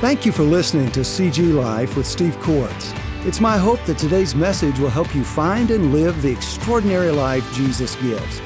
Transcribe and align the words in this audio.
Thank 0.00 0.24
you 0.24 0.32
for 0.32 0.44
listening 0.44 0.90
to 0.92 1.00
CG 1.00 1.52
Life 1.52 1.94
with 1.94 2.06
Steve 2.06 2.38
Quartz. 2.40 2.94
It's 3.26 3.38
my 3.38 3.58
hope 3.58 3.84
that 3.84 3.98
today's 3.98 4.34
message 4.34 4.78
will 4.78 4.88
help 4.88 5.14
you 5.14 5.22
find 5.22 5.70
and 5.70 5.92
live 5.92 6.22
the 6.22 6.32
extraordinary 6.32 7.10
life 7.10 7.46
Jesus 7.52 7.96
gives. 7.96 8.40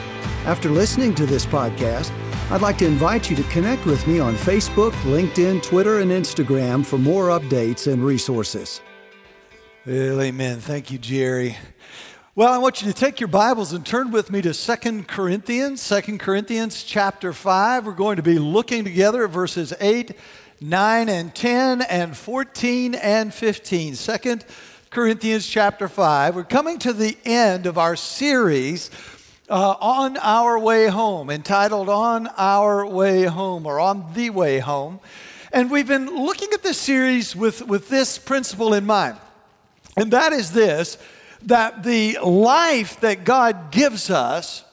After 0.46 0.68
listening 0.68 1.14
to 1.14 1.26
this 1.26 1.46
podcast, 1.46 2.10
I'd 2.50 2.60
like 2.60 2.76
to 2.78 2.86
invite 2.86 3.30
you 3.30 3.36
to 3.36 3.44
connect 3.44 3.86
with 3.86 4.04
me 4.08 4.18
on 4.18 4.34
Facebook, 4.34 4.90
LinkedIn, 5.04 5.62
Twitter, 5.62 6.00
and 6.00 6.10
Instagram 6.10 6.84
for 6.84 6.98
more 6.98 7.28
updates 7.28 7.86
and 7.86 8.04
resources. 8.04 8.80
Well, 9.86 10.22
amen. 10.22 10.58
Thank 10.58 10.90
you, 10.90 10.98
Jerry. 10.98 11.56
Well, 12.34 12.52
I 12.52 12.58
want 12.58 12.82
you 12.82 12.92
to 12.92 12.98
take 12.98 13.20
your 13.20 13.28
Bibles 13.28 13.72
and 13.72 13.86
turn 13.86 14.10
with 14.10 14.28
me 14.28 14.42
to 14.42 14.52
Second 14.52 15.06
Corinthians, 15.06 15.80
Second 15.80 16.18
Corinthians 16.18 16.82
chapter 16.82 17.32
5. 17.32 17.86
We're 17.86 17.92
going 17.92 18.16
to 18.16 18.24
be 18.24 18.40
looking 18.40 18.82
together 18.82 19.22
at 19.22 19.30
verses 19.30 19.72
8 19.80 20.16
9 20.64 21.10
and 21.10 21.34
10 21.34 21.82
and 21.82 22.16
14 22.16 22.94
and 22.94 23.34
15. 23.34 23.96
2 23.96 24.38
Corinthians 24.88 25.46
chapter 25.46 25.88
5. 25.88 26.36
We're 26.36 26.44
coming 26.44 26.78
to 26.78 26.94
the 26.94 27.18
end 27.26 27.66
of 27.66 27.76
our 27.76 27.96
series 27.96 28.90
uh, 29.50 29.74
on 29.78 30.16
our 30.16 30.58
way 30.58 30.86
home, 30.86 31.28
entitled 31.28 31.90
On 31.90 32.28
Our 32.38 32.86
Way 32.86 33.24
Home 33.24 33.66
or 33.66 33.78
On 33.78 34.10
the 34.14 34.30
Way 34.30 34.58
Home. 34.58 35.00
And 35.52 35.70
we've 35.70 35.86
been 35.86 36.06
looking 36.06 36.48
at 36.54 36.62
this 36.62 36.78
series 36.78 37.36
with, 37.36 37.60
with 37.66 37.90
this 37.90 38.18
principle 38.18 38.72
in 38.72 38.86
mind. 38.86 39.18
And 39.98 40.12
that 40.12 40.32
is 40.32 40.52
this 40.52 40.96
that 41.42 41.82
the 41.82 42.16
life 42.24 43.00
that 43.00 43.24
God 43.24 43.70
gives 43.70 44.08
us 44.08 44.63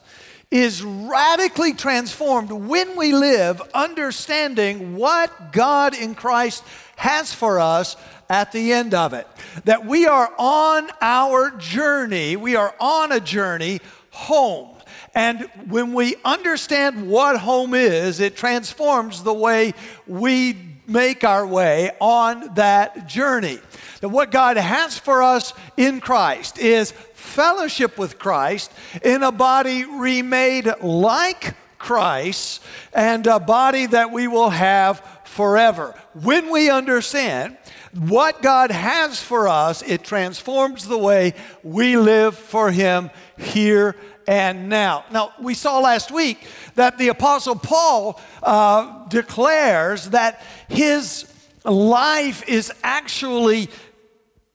is 0.51 0.83
radically 0.83 1.73
transformed 1.73 2.51
when 2.51 2.97
we 2.97 3.13
live 3.13 3.61
understanding 3.73 4.95
what 4.95 5.53
God 5.53 5.97
in 5.97 6.13
Christ 6.13 6.63
has 6.97 7.33
for 7.33 7.59
us 7.59 7.95
at 8.29 8.51
the 8.51 8.73
end 8.73 8.93
of 8.93 9.13
it. 9.13 9.25
That 9.63 9.85
we 9.85 10.05
are 10.05 10.31
on 10.37 10.89
our 11.01 11.51
journey, 11.51 12.35
we 12.35 12.55
are 12.55 12.75
on 12.79 13.13
a 13.13 13.21
journey 13.21 13.79
home. 14.11 14.75
And 15.15 15.49
when 15.67 15.93
we 15.93 16.15
understand 16.23 17.09
what 17.09 17.37
home 17.37 17.73
is, 17.73 18.19
it 18.19 18.35
transforms 18.35 19.23
the 19.23 19.33
way 19.33 19.73
we 20.05 20.55
make 20.87 21.23
our 21.23 21.45
way 21.45 21.91
on 21.99 22.53
that 22.55 23.07
journey. 23.07 23.59
That 24.01 24.09
what 24.09 24.31
God 24.31 24.57
has 24.57 24.97
for 24.97 25.23
us 25.23 25.53
in 25.77 26.01
Christ 26.01 26.57
is 26.57 26.91
fellowship 27.13 27.97
with 27.97 28.19
Christ 28.19 28.71
in 29.03 29.23
a 29.23 29.31
body 29.31 29.85
remade 29.85 30.67
like 30.81 31.55
Christ 31.77 32.61
and 32.93 33.25
a 33.25 33.39
body 33.39 33.85
that 33.87 34.11
we 34.11 34.27
will 34.27 34.49
have 34.49 35.05
forever. 35.23 35.95
When 36.13 36.51
we 36.51 36.69
understand 36.69 37.57
what 37.97 38.41
God 38.41 38.71
has 38.71 39.21
for 39.21 39.47
us, 39.47 39.81
it 39.81 40.03
transforms 40.03 40.87
the 40.87 40.97
way 40.97 41.33
we 41.63 41.97
live 41.97 42.37
for 42.37 42.71
Him 42.71 43.09
here 43.37 43.95
and 44.27 44.69
now. 44.69 45.05
Now, 45.11 45.33
we 45.39 45.53
saw 45.53 45.79
last 45.79 46.11
week 46.11 46.45
that 46.75 46.97
the 46.97 47.09
Apostle 47.09 47.55
Paul 47.55 48.19
uh, 48.43 49.07
declares 49.07 50.09
that 50.11 50.41
his 50.69 51.31
life 51.65 52.47
is 52.47 52.71
actually 52.83 53.69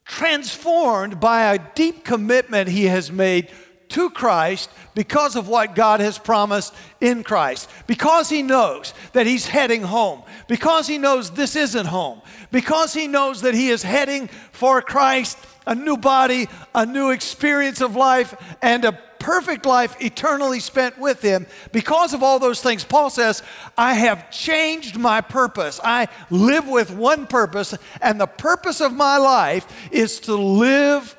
transformed 0.06 1.20
by 1.20 1.52
a 1.52 1.58
deep 1.74 2.04
commitment 2.04 2.68
he 2.68 2.84
has 2.84 3.10
made 3.10 3.50
to 3.88 4.10
Christ 4.10 4.70
because 4.94 5.36
of 5.36 5.48
what 5.48 5.74
God 5.74 6.00
has 6.00 6.18
promised 6.18 6.74
in 7.00 7.22
Christ. 7.22 7.68
Because 7.86 8.28
he 8.28 8.42
knows 8.42 8.94
that 9.12 9.26
he's 9.26 9.46
heading 9.46 9.82
home. 9.82 10.22
Because 10.48 10.86
he 10.86 10.98
knows 10.98 11.30
this 11.30 11.56
isn't 11.56 11.86
home. 11.86 12.22
Because 12.50 12.94
he 12.94 13.06
knows 13.06 13.42
that 13.42 13.54
he 13.54 13.68
is 13.68 13.82
heading 13.82 14.28
for 14.52 14.80
Christ, 14.80 15.38
a 15.66 15.74
new 15.74 15.96
body, 15.96 16.48
a 16.74 16.86
new 16.86 17.10
experience 17.10 17.80
of 17.80 17.94
life, 17.94 18.34
and 18.62 18.84
a 18.84 18.98
perfect 19.18 19.66
life 19.66 19.96
eternally 20.00 20.60
spent 20.60 20.98
with 20.98 21.22
Him. 21.22 21.46
Because 21.72 22.14
of 22.14 22.22
all 22.22 22.38
those 22.38 22.62
things, 22.62 22.84
Paul 22.84 23.10
says, 23.10 23.42
I 23.76 23.94
have 23.94 24.30
changed 24.30 24.98
my 24.98 25.20
purpose. 25.20 25.80
I 25.82 26.08
live 26.30 26.68
with 26.68 26.90
one 26.90 27.26
purpose, 27.26 27.74
and 28.00 28.20
the 28.20 28.26
purpose 28.26 28.80
of 28.80 28.92
my 28.92 29.16
life 29.18 29.66
is 29.90 30.20
to 30.20 30.34
live 30.34 31.16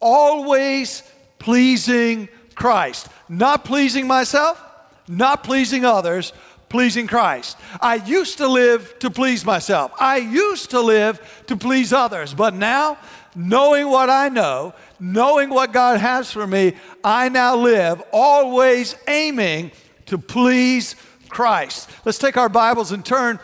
always 0.00 1.02
pleasing 1.38 2.28
Christ. 2.54 3.08
Not 3.28 3.64
pleasing 3.64 4.06
myself, 4.06 4.62
not 5.08 5.44
pleasing 5.44 5.84
others, 5.84 6.32
pleasing 6.68 7.06
Christ. 7.06 7.56
I 7.80 7.96
used 7.96 8.38
to 8.38 8.48
live 8.48 8.98
to 8.98 9.10
please 9.10 9.44
myself. 9.44 9.92
I 10.00 10.16
used 10.16 10.70
to 10.70 10.80
live 10.80 11.44
to 11.46 11.56
please 11.56 11.92
others. 11.92 12.34
But 12.34 12.54
now, 12.54 12.98
knowing 13.34 13.88
what 13.88 14.10
I 14.10 14.28
know, 14.28 14.74
knowing 15.04 15.50
what 15.50 15.72
God 15.72 16.00
has 16.00 16.32
for 16.32 16.46
me, 16.46 16.74
I 17.02 17.28
now 17.28 17.56
live 17.56 18.02
always 18.12 18.96
aiming 19.06 19.70
to 20.06 20.18
please 20.18 20.96
Christ. 21.28 21.90
Let's 22.04 22.18
take 22.18 22.36
our 22.36 22.48
Bibles 22.48 22.90
and 22.92 23.04
turn 23.04 23.38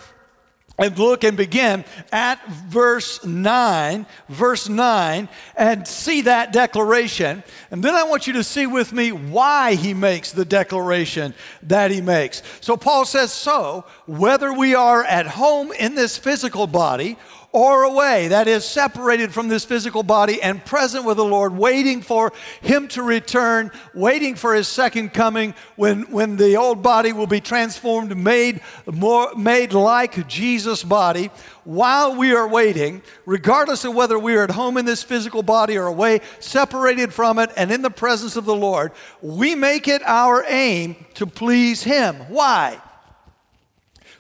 and 0.78 0.99
look 0.99 1.25
and 1.25 1.37
begin 1.37 1.84
at 2.10 2.44
verse 2.49 3.22
9, 3.22 4.06
verse 4.31 4.69
9, 4.69 5.28
and 5.54 5.87
see 5.87 6.22
that 6.22 6.54
declaration. 6.54 7.43
And 7.70 7.82
then 7.82 7.94
I 7.94 8.04
want 8.04 8.26
you 8.26 8.32
to 8.34 8.44
see 8.44 8.66
with 8.66 8.94
me 8.94 9.12
why 9.12 9.75
he 9.75 9.93
makes 9.93 10.32
the 10.32 10.47
declaration 10.47 11.34
that 11.65 11.91
he 11.91 12.00
makes. 12.00 12.43
So 12.62 12.78
Paul 12.78 13.04
says, 13.04 13.31
So, 13.31 13.84
whether 14.06 14.54
we 14.54 14.75
are 14.75 15.04
at 15.04 15.26
home 15.26 15.70
in 15.72 15.94
this 15.94 16.16
physical 16.16 16.66
body 16.66 17.19
or 17.53 17.83
away, 17.83 18.28
that 18.28 18.47
is, 18.47 18.65
separated 18.65 19.33
from 19.33 19.49
this 19.49 19.65
physical 19.65 20.03
body 20.03 20.41
and 20.41 20.65
present 20.65 21.05
with 21.05 21.16
the 21.16 21.25
Lord, 21.25 21.56
waiting 21.56 22.00
for 22.00 22.33
Him 22.61 22.87
to 22.88 23.03
return, 23.03 23.72
waiting 23.94 24.37
for 24.37 24.55
His 24.55 24.69
second 24.69 25.12
coming 25.12 25.55
when, 25.75 26.03
when 26.11 26.37
the 26.37 26.56
old 26.56 26.83
body 26.83 27.12
will 27.12 27.27
be 27.27 27.41
transformed, 27.41 28.16
made, 28.16 28.61
more, 28.87 29.34
made 29.34 29.72
like 29.72 30.28
Jesus' 30.28 30.84
body. 30.84 31.31
While 31.65 32.16
we 32.16 32.34
are 32.34 32.49
waiting, 32.49 33.03
regardless 33.27 33.84
of 33.84 33.94
whether 33.94 34.19
we 34.19 34.37
are 34.37 34.44
at 34.44 34.53
home 34.53 34.77
in 34.77 34.84
this 34.84 35.03
physical 35.03 35.43
body 35.43 35.77
or 35.77 35.87
away, 35.87 36.21
separated 36.38 37.12
from 37.12 37.38
it 37.38 37.50
and 37.56 37.72
in 37.72 37.82
the 37.82 37.91
presence 37.91 38.37
of 38.37 38.44
the 38.44 38.55
Lord, 38.55 38.93
we 39.21 39.55
make 39.55 39.88
it 39.88 40.03
our 40.05 40.44
aim 40.47 40.97
to 41.15 41.27
please 41.27 41.82
Him. 41.82 42.17
Why? 42.28 42.81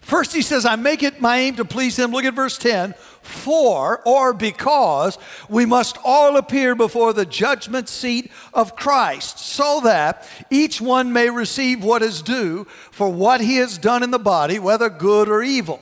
First, 0.00 0.34
he 0.34 0.42
says, 0.42 0.66
I 0.66 0.74
make 0.74 1.04
it 1.04 1.20
my 1.20 1.38
aim 1.38 1.54
to 1.54 1.64
please 1.64 1.96
him. 1.96 2.10
Look 2.10 2.24
at 2.24 2.34
verse 2.34 2.58
10 2.58 2.94
for 3.30 4.02
or 4.04 4.32
because 4.32 5.18
we 5.48 5.64
must 5.64 5.96
all 6.04 6.36
appear 6.36 6.74
before 6.74 7.12
the 7.12 7.24
judgment 7.24 7.88
seat 7.88 8.30
of 8.52 8.76
Christ, 8.76 9.38
so 9.38 9.80
that 9.84 10.28
each 10.50 10.80
one 10.80 11.12
may 11.12 11.30
receive 11.30 11.82
what 11.82 12.02
is 12.02 12.22
due 12.22 12.64
for 12.90 13.08
what 13.08 13.40
he 13.40 13.56
has 13.56 13.78
done 13.78 14.02
in 14.02 14.10
the 14.10 14.18
body, 14.18 14.58
whether 14.58 14.90
good 14.90 15.28
or 15.28 15.42
evil. 15.42 15.80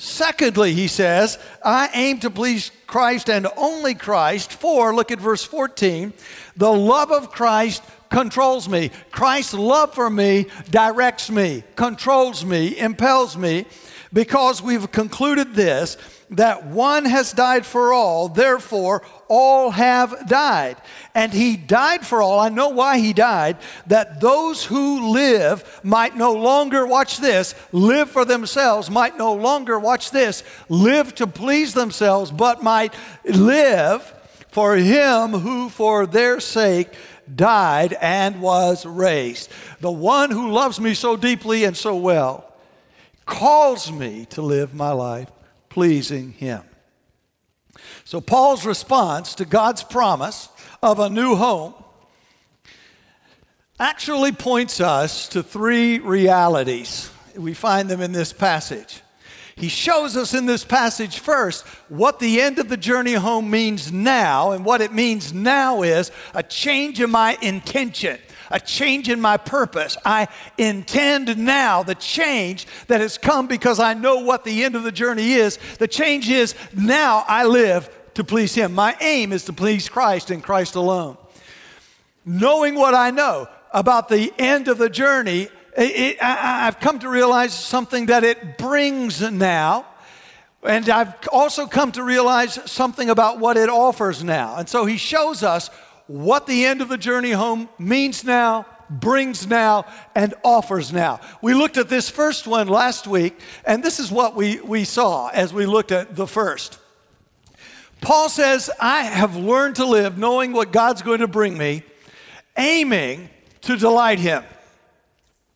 Secondly, 0.00 0.74
he 0.74 0.86
says, 0.86 1.40
I 1.64 1.90
aim 1.92 2.20
to 2.20 2.30
please 2.30 2.70
Christ 2.86 3.28
and 3.28 3.48
only 3.56 3.94
Christ, 3.94 4.52
for, 4.52 4.94
look 4.94 5.10
at 5.10 5.18
verse 5.18 5.42
14, 5.42 6.12
the 6.56 6.72
love 6.72 7.10
of 7.10 7.32
Christ 7.32 7.82
controls 8.10 8.68
me. 8.68 8.90
Christ's 9.10 9.54
love 9.54 9.94
for 9.94 10.10
me 10.10 10.46
directs 10.70 11.30
me, 11.30 11.64
controls 11.76 12.44
me, 12.44 12.78
impels 12.78 13.36
me, 13.36 13.66
because 14.12 14.62
we've 14.62 14.90
concluded 14.90 15.54
this 15.54 15.96
that 16.30 16.66
one 16.66 17.06
has 17.06 17.32
died 17.32 17.64
for 17.64 17.92
all, 17.92 18.28
therefore 18.28 19.02
all 19.28 19.70
have 19.70 20.28
died. 20.28 20.76
And 21.14 21.32
he 21.32 21.56
died 21.56 22.06
for 22.06 22.20
all. 22.20 22.38
I 22.38 22.50
know 22.50 22.68
why 22.68 22.98
he 22.98 23.12
died, 23.12 23.56
that 23.86 24.20
those 24.20 24.64
who 24.64 25.10
live 25.10 25.80
might 25.82 26.16
no 26.16 26.34
longer, 26.34 26.86
watch 26.86 27.18
this, 27.18 27.54
live 27.72 28.10
for 28.10 28.24
themselves, 28.24 28.90
might 28.90 29.16
no 29.16 29.32
longer, 29.32 29.78
watch 29.78 30.10
this, 30.10 30.44
live 30.68 31.14
to 31.14 31.26
please 31.26 31.72
themselves, 31.72 32.30
but 32.30 32.62
might 32.62 32.94
live 33.24 34.14
for 34.48 34.76
him 34.76 35.30
who 35.30 35.68
for 35.68 36.06
their 36.06 36.40
sake 36.40 36.88
died 37.36 37.92
and 37.94 38.40
was 38.40 38.84
raised. 38.86 39.50
The 39.80 39.90
one 39.90 40.30
who 40.30 40.50
loves 40.50 40.80
me 40.80 40.94
so 40.94 41.16
deeply 41.16 41.64
and 41.64 41.76
so 41.76 41.96
well 41.96 42.52
calls 43.26 43.92
me 43.92 44.26
to 44.30 44.42
live 44.42 44.74
my 44.74 44.92
life 44.92 45.30
pleasing 45.68 46.32
Him. 46.32 46.62
So, 48.04 48.20
Paul's 48.20 48.66
response 48.66 49.34
to 49.36 49.44
God's 49.44 49.82
promise 49.82 50.48
of 50.82 50.98
a 50.98 51.10
new 51.10 51.36
home 51.36 51.74
actually 53.78 54.32
points 54.32 54.80
us 54.80 55.28
to 55.28 55.42
three 55.42 55.98
realities. 55.98 57.10
We 57.36 57.54
find 57.54 57.88
them 57.88 58.00
in 58.00 58.12
this 58.12 58.32
passage. 58.32 59.02
He 59.58 59.68
shows 59.68 60.16
us 60.16 60.34
in 60.34 60.46
this 60.46 60.64
passage 60.64 61.18
first 61.18 61.66
what 61.88 62.20
the 62.20 62.40
end 62.40 62.58
of 62.58 62.68
the 62.68 62.76
journey 62.76 63.14
home 63.14 63.50
means 63.50 63.92
now, 63.92 64.52
and 64.52 64.64
what 64.64 64.80
it 64.80 64.92
means 64.92 65.32
now 65.32 65.82
is 65.82 66.10
a 66.32 66.42
change 66.42 67.00
in 67.00 67.10
my 67.10 67.36
intention 67.42 68.18
a 68.50 68.60
change 68.60 69.08
in 69.08 69.20
my 69.20 69.36
purpose. 69.36 69.96
I 70.04 70.28
intend 70.56 71.36
now 71.36 71.82
the 71.82 71.94
change 71.94 72.66
that 72.86 73.00
has 73.00 73.18
come 73.18 73.46
because 73.46 73.78
I 73.78 73.94
know 73.94 74.20
what 74.20 74.44
the 74.44 74.64
end 74.64 74.74
of 74.74 74.82
the 74.82 74.92
journey 74.92 75.32
is. 75.32 75.58
The 75.78 75.88
change 75.88 76.28
is 76.30 76.54
now 76.74 77.24
I 77.26 77.44
live 77.44 77.90
to 78.14 78.24
please 78.24 78.54
Him. 78.54 78.74
My 78.74 78.96
aim 79.00 79.32
is 79.32 79.44
to 79.44 79.52
please 79.52 79.88
Christ 79.88 80.30
and 80.30 80.42
Christ 80.42 80.74
alone. 80.74 81.16
Knowing 82.24 82.74
what 82.74 82.94
I 82.94 83.10
know 83.10 83.48
about 83.72 84.08
the 84.08 84.32
end 84.38 84.68
of 84.68 84.78
the 84.78 84.90
journey, 84.90 85.48
it, 85.78 86.18
I, 86.20 86.66
I've 86.66 86.80
come 86.80 86.98
to 87.00 87.08
realize 87.08 87.54
something 87.54 88.06
that 88.06 88.24
it 88.24 88.58
brings 88.58 89.20
now. 89.20 89.86
And 90.64 90.88
I've 90.88 91.14
also 91.30 91.66
come 91.66 91.92
to 91.92 92.02
realize 92.02 92.58
something 92.70 93.10
about 93.10 93.38
what 93.38 93.56
it 93.56 93.68
offers 93.68 94.24
now. 94.24 94.56
And 94.56 94.68
so 94.68 94.86
he 94.86 94.96
shows 94.96 95.42
us 95.44 95.68
what 96.08 96.46
the 96.46 96.64
end 96.64 96.82
of 96.82 96.88
the 96.88 96.98
journey 96.98 97.30
home 97.30 97.68
means 97.78 98.24
now, 98.24 98.66
brings 98.90 99.46
now, 99.46 99.86
and 100.16 100.34
offers 100.42 100.92
now. 100.92 101.20
We 101.42 101.54
looked 101.54 101.76
at 101.76 101.88
this 101.88 102.10
first 102.10 102.48
one 102.48 102.66
last 102.66 103.06
week, 103.06 103.38
and 103.64 103.84
this 103.84 104.00
is 104.00 104.10
what 104.10 104.34
we, 104.34 104.60
we 104.60 104.82
saw 104.84 105.28
as 105.28 105.52
we 105.52 105.64
looked 105.64 105.92
at 105.92 106.16
the 106.16 106.26
first. 106.26 106.80
Paul 108.00 108.28
says, 108.28 108.68
I 108.80 109.02
have 109.02 109.36
learned 109.36 109.76
to 109.76 109.84
live 109.84 110.18
knowing 110.18 110.52
what 110.52 110.72
God's 110.72 111.02
going 111.02 111.20
to 111.20 111.28
bring 111.28 111.56
me, 111.56 111.84
aiming 112.56 113.28
to 113.62 113.76
delight 113.76 114.18
Him 114.18 114.42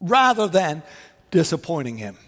rather 0.03 0.49
than 0.49 0.83
disappointing 1.31 1.97
Him. 1.97 2.19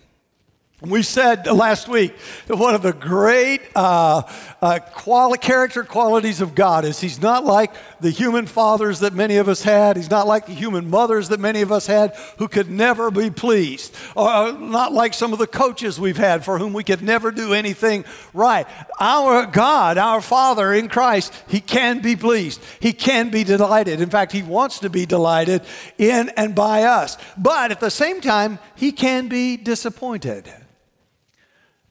We 0.86 1.02
said 1.02 1.46
last 1.46 1.88
week 1.88 2.14
that 2.46 2.56
one 2.56 2.74
of 2.74 2.82
the 2.82 2.92
great 2.92 3.62
uh, 3.74 4.22
uh, 4.60 4.78
quali- 4.92 5.38
character 5.38 5.82
qualities 5.82 6.42
of 6.42 6.54
God 6.54 6.84
is 6.84 7.00
He's 7.00 7.22
not 7.22 7.44
like 7.44 7.72
the 8.00 8.10
human 8.10 8.46
fathers 8.46 9.00
that 9.00 9.14
many 9.14 9.38
of 9.38 9.48
us 9.48 9.62
had. 9.62 9.96
He's 9.96 10.10
not 10.10 10.26
like 10.26 10.46
the 10.46 10.52
human 10.52 10.90
mothers 10.90 11.30
that 11.30 11.40
many 11.40 11.62
of 11.62 11.72
us 11.72 11.86
had 11.86 12.14
who 12.38 12.48
could 12.48 12.70
never 12.70 13.10
be 13.10 13.30
pleased. 13.30 13.94
Or 14.14 14.28
uh, 14.28 14.52
not 14.52 14.92
like 14.92 15.14
some 15.14 15.32
of 15.32 15.38
the 15.38 15.46
coaches 15.46 15.98
we've 15.98 16.18
had 16.18 16.44
for 16.44 16.58
whom 16.58 16.74
we 16.74 16.84
could 16.84 17.02
never 17.02 17.30
do 17.30 17.54
anything 17.54 18.04
right. 18.34 18.66
Our 19.00 19.46
God, 19.46 19.96
our 19.96 20.20
Father 20.20 20.74
in 20.74 20.88
Christ, 20.88 21.32
He 21.48 21.60
can 21.60 22.00
be 22.00 22.14
pleased. 22.14 22.60
He 22.80 22.92
can 22.92 23.30
be 23.30 23.42
delighted. 23.42 24.02
In 24.02 24.10
fact, 24.10 24.32
He 24.32 24.42
wants 24.42 24.80
to 24.80 24.90
be 24.90 25.06
delighted 25.06 25.62
in 25.96 26.28
and 26.30 26.54
by 26.54 26.82
us. 26.82 27.16
But 27.38 27.70
at 27.70 27.80
the 27.80 27.90
same 27.90 28.20
time, 28.20 28.58
He 28.74 28.92
can 28.92 29.28
be 29.28 29.56
disappointed. 29.56 30.52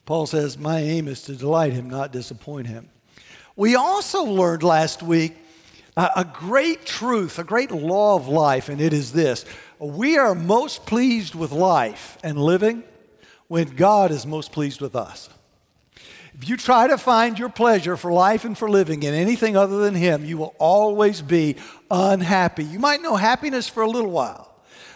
Paul 0.06 0.26
says, 0.26 0.58
My 0.58 0.80
aim 0.80 1.08
is 1.08 1.22
to 1.22 1.34
delight 1.34 1.72
him, 1.72 1.88
not 1.88 2.12
disappoint 2.12 2.66
him. 2.66 2.90
We 3.56 3.74
also 3.74 4.24
learned 4.24 4.62
last 4.62 5.02
week 5.02 5.36
uh, 5.96 6.08
a 6.16 6.24
great 6.24 6.84
truth, 6.84 7.38
a 7.38 7.44
great 7.44 7.70
law 7.70 8.16
of 8.16 8.28
life, 8.28 8.68
and 8.68 8.80
it 8.80 8.92
is 8.92 9.12
this 9.12 9.44
we 9.78 10.16
are 10.16 10.34
most 10.34 10.86
pleased 10.86 11.34
with 11.34 11.52
life 11.52 12.18
and 12.22 12.38
living 12.38 12.82
when 13.48 13.68
God 13.68 14.10
is 14.10 14.26
most 14.26 14.52
pleased 14.52 14.80
with 14.80 14.96
us. 14.96 15.28
If 16.34 16.48
you 16.48 16.56
try 16.56 16.88
to 16.88 16.98
find 16.98 17.38
your 17.38 17.48
pleasure 17.48 17.96
for 17.96 18.12
life 18.12 18.44
and 18.44 18.58
for 18.58 18.68
living 18.68 19.02
in 19.04 19.14
anything 19.14 19.56
other 19.56 19.78
than 19.78 19.94
Him, 19.94 20.24
you 20.24 20.36
will 20.36 20.54
always 20.58 21.22
be 21.22 21.56
unhappy. 21.90 22.64
You 22.64 22.80
might 22.80 23.02
know 23.02 23.14
happiness 23.14 23.68
for 23.68 23.82
a 23.82 23.88
little 23.88 24.10
while 24.10 24.53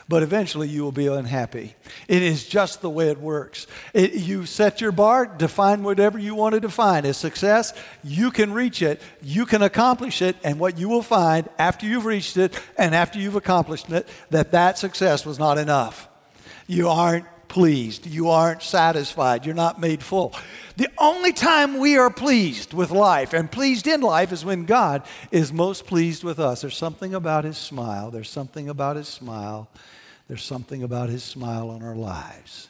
but 0.09 0.23
eventually 0.23 0.69
you 0.69 0.83
will 0.83 0.93
be 0.93 1.07
unhappy. 1.07 1.75
It 2.09 2.23
is 2.23 2.49
just 2.49 2.81
the 2.81 2.89
way 2.89 3.11
it 3.11 3.21
works. 3.21 3.67
It, 3.93 4.15
you 4.15 4.47
set 4.47 4.81
your 4.81 4.91
bar, 4.91 5.27
define 5.27 5.83
whatever 5.83 6.19
you 6.19 6.35
want 6.35 6.55
to 6.55 6.61
define 6.61 7.05
as 7.05 7.19
success. 7.19 7.75
You 8.03 8.31
can 8.31 8.55
reach 8.55 8.81
it, 8.81 9.03
you 9.23 9.45
can 9.45 9.63
accomplish 9.63 10.23
it, 10.23 10.37
and 10.43 10.59
what 10.59 10.79
you 10.79 10.89
will 10.89 11.03
find 11.03 11.49
after 11.59 11.87
you've 11.87 12.07
reached 12.07 12.39
it 12.39 12.59
and 12.79 12.95
after 12.95 13.19
you've 13.19 13.37
accomplished 13.37 13.91
it, 13.91 14.09
that 14.31 14.53
that 14.53 14.79
success 14.79 15.27
was 15.27 15.39
not 15.39 15.59
enough. 15.59 16.09
You 16.67 16.89
aren't 16.89 17.27
pleased. 17.49 18.07
You 18.07 18.29
aren't 18.29 18.63
satisfied. 18.63 19.45
You're 19.45 19.55
not 19.55 19.81
made 19.81 20.03
full. 20.03 20.35
The 20.77 20.89
only 20.99 21.33
time 21.33 21.79
we 21.79 21.97
are 21.97 22.11
pleased 22.11 22.73
with 22.73 22.91
life 22.91 23.33
and 23.33 23.51
pleased 23.51 23.87
in 23.87 24.01
life 24.01 24.33
is 24.33 24.45
when 24.45 24.65
God 24.65 25.03
is 25.31 25.53
most 25.53 25.87
pleased 25.87 26.25
with 26.25 26.39
us. 26.39 26.61
There's 26.61 26.77
something 26.77 27.15
about 27.15 27.45
His 27.45 27.57
smile. 27.57 28.11
There's 28.11 28.31
something 28.31 28.69
about 28.69 28.97
His 28.97 29.09
smile 29.09 29.69
there's 30.29 30.45
something 30.45 30.83
about 30.83 31.09
his 31.09 31.25
smile 31.25 31.71
on 31.71 31.83
our 31.83 31.97
lives. 31.97 32.69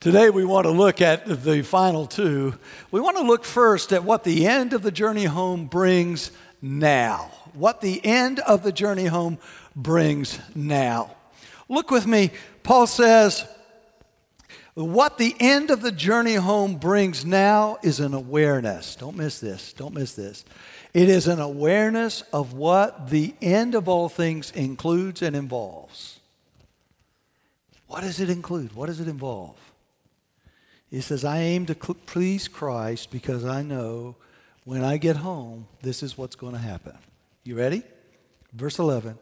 Today, 0.00 0.30
we 0.30 0.44
want 0.44 0.64
to 0.64 0.70
look 0.70 1.00
at 1.00 1.26
the 1.42 1.62
final 1.62 2.06
two. 2.06 2.54
We 2.92 3.00
want 3.00 3.16
to 3.16 3.24
look 3.24 3.44
first 3.44 3.92
at 3.92 4.04
what 4.04 4.22
the 4.22 4.46
end 4.46 4.72
of 4.72 4.82
the 4.82 4.92
journey 4.92 5.24
home 5.24 5.66
brings 5.66 6.30
now. 6.62 7.32
What 7.52 7.80
the 7.80 8.04
end 8.04 8.38
of 8.40 8.62
the 8.62 8.70
journey 8.70 9.06
home 9.06 9.38
brings 9.74 10.38
now. 10.54 11.16
Look 11.68 11.90
with 11.90 12.06
me. 12.06 12.30
Paul 12.62 12.86
says, 12.86 13.44
What 14.74 15.18
the 15.18 15.34
end 15.40 15.70
of 15.70 15.82
the 15.82 15.90
journey 15.90 16.34
home 16.34 16.76
brings 16.76 17.24
now 17.24 17.78
is 17.82 17.98
an 17.98 18.14
awareness. 18.14 18.94
Don't 18.94 19.16
miss 19.16 19.40
this. 19.40 19.72
Don't 19.72 19.94
miss 19.94 20.14
this. 20.14 20.44
It 20.98 21.08
is 21.08 21.28
an 21.28 21.38
awareness 21.38 22.22
of 22.32 22.54
what 22.54 23.10
the 23.10 23.32
end 23.40 23.76
of 23.76 23.88
all 23.88 24.08
things 24.08 24.50
includes 24.50 25.22
and 25.22 25.36
involves. 25.36 26.18
What 27.86 28.00
does 28.00 28.18
it 28.18 28.28
include? 28.28 28.74
What 28.74 28.86
does 28.86 28.98
it 28.98 29.06
involve? 29.06 29.54
He 30.90 31.00
says, 31.00 31.24
I 31.24 31.38
aim 31.38 31.66
to 31.66 31.76
please 31.76 32.48
Christ 32.48 33.12
because 33.12 33.44
I 33.44 33.62
know 33.62 34.16
when 34.64 34.82
I 34.82 34.96
get 34.96 35.14
home, 35.14 35.68
this 35.82 36.02
is 36.02 36.18
what's 36.18 36.34
going 36.34 36.54
to 36.54 36.58
happen. 36.58 36.98
You 37.44 37.56
ready? 37.56 37.84
Verse 38.52 38.80
11. 38.80 39.16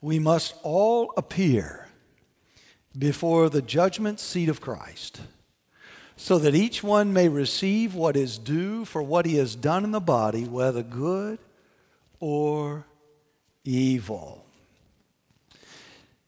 We 0.00 0.18
must 0.18 0.54
all 0.62 1.12
appear 1.18 1.88
before 2.98 3.50
the 3.50 3.60
judgment 3.60 4.18
seat 4.18 4.48
of 4.48 4.62
Christ 4.62 5.20
so 6.16 6.38
that 6.38 6.54
each 6.54 6.82
one 6.82 7.12
may 7.12 7.28
receive 7.28 7.94
what 7.94 8.16
is 8.16 8.38
due 8.38 8.84
for 8.84 9.02
what 9.02 9.26
he 9.26 9.36
has 9.36 9.54
done 9.54 9.84
in 9.84 9.90
the 9.90 10.00
body, 10.00 10.44
whether 10.44 10.82
good 10.82 11.38
or 12.20 12.86
evil. 13.64 14.44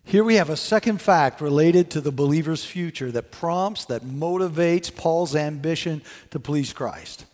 Here 0.04 0.24
we 0.24 0.36
have 0.36 0.50
a 0.50 0.56
second 0.56 1.02
fact 1.02 1.40
related 1.40 1.90
to 1.90 2.00
the 2.00 2.12
believer's 2.12 2.64
future 2.64 3.10
that 3.12 3.30
prompts, 3.30 3.86
that 3.86 4.02
motivates 4.02 4.94
Paul's 4.94 5.36
ambition 5.36 6.02
to 6.30 6.40
please 6.40 6.72
Christ. 6.72 7.26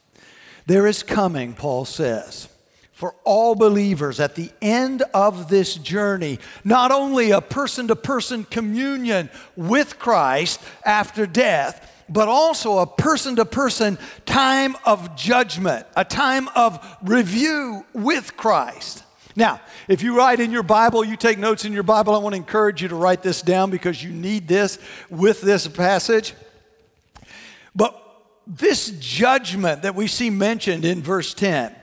There 0.67 0.87
is 0.87 1.03
coming, 1.03 1.55
Paul 1.55 1.85
says, 1.85 2.49
for 2.93 3.15
all 3.25 3.55
believers 3.55 4.19
at 4.19 4.35
the 4.35 4.51
end 4.63 5.03
of 5.13 5.49
this 5.49 5.75
journey, 5.75 6.39
not 6.65 6.91
only 6.91 7.31
a 7.31 7.41
person 7.41 7.89
to 7.89 7.97
person 7.97 8.45
communion 8.45 9.31
with 9.57 9.99
Christ 9.99 10.61
after 10.85 11.27
death, 11.27 11.94
but 12.09 12.29
also 12.29 12.79
a 12.79 12.87
person 12.87 13.37
to 13.37 13.45
person 13.45 13.99
time 14.27 14.77
of 14.85 15.17
judgment, 15.17 15.87
a 15.97 16.05
time 16.05 16.49
of 16.55 16.85
review 17.03 17.85
with 17.93 18.37
Christ. 18.37 19.05
Now, 19.37 19.61
if 19.89 20.03
you 20.03 20.17
write 20.17 20.41
in 20.41 20.53
your 20.53 20.63
Bible, 20.63 21.05
you 21.05 21.17
take 21.17 21.39
notes 21.39 21.65
in 21.65 21.73
your 21.73 21.83
Bible, 21.83 22.15
I 22.15 22.19
want 22.19 22.35
to 22.35 22.37
encourage 22.37 22.83
you 22.83 22.89
to 22.89 22.95
write 22.95 23.23
this 23.23 23.43
down 23.43 23.71
because 23.71 24.03
you 24.03 24.11
need 24.11 24.47
this 24.47 24.79
with 25.11 25.41
this 25.41 25.67
passage. 25.67 26.35
But 27.75 28.01
this 28.47 28.91
judgment 29.01 29.83
that 29.83 29.95
we 29.95 30.07
see 30.07 30.31
mentioned 30.31 30.85
in 30.85 31.03
verse 31.03 31.35
10 31.35 31.75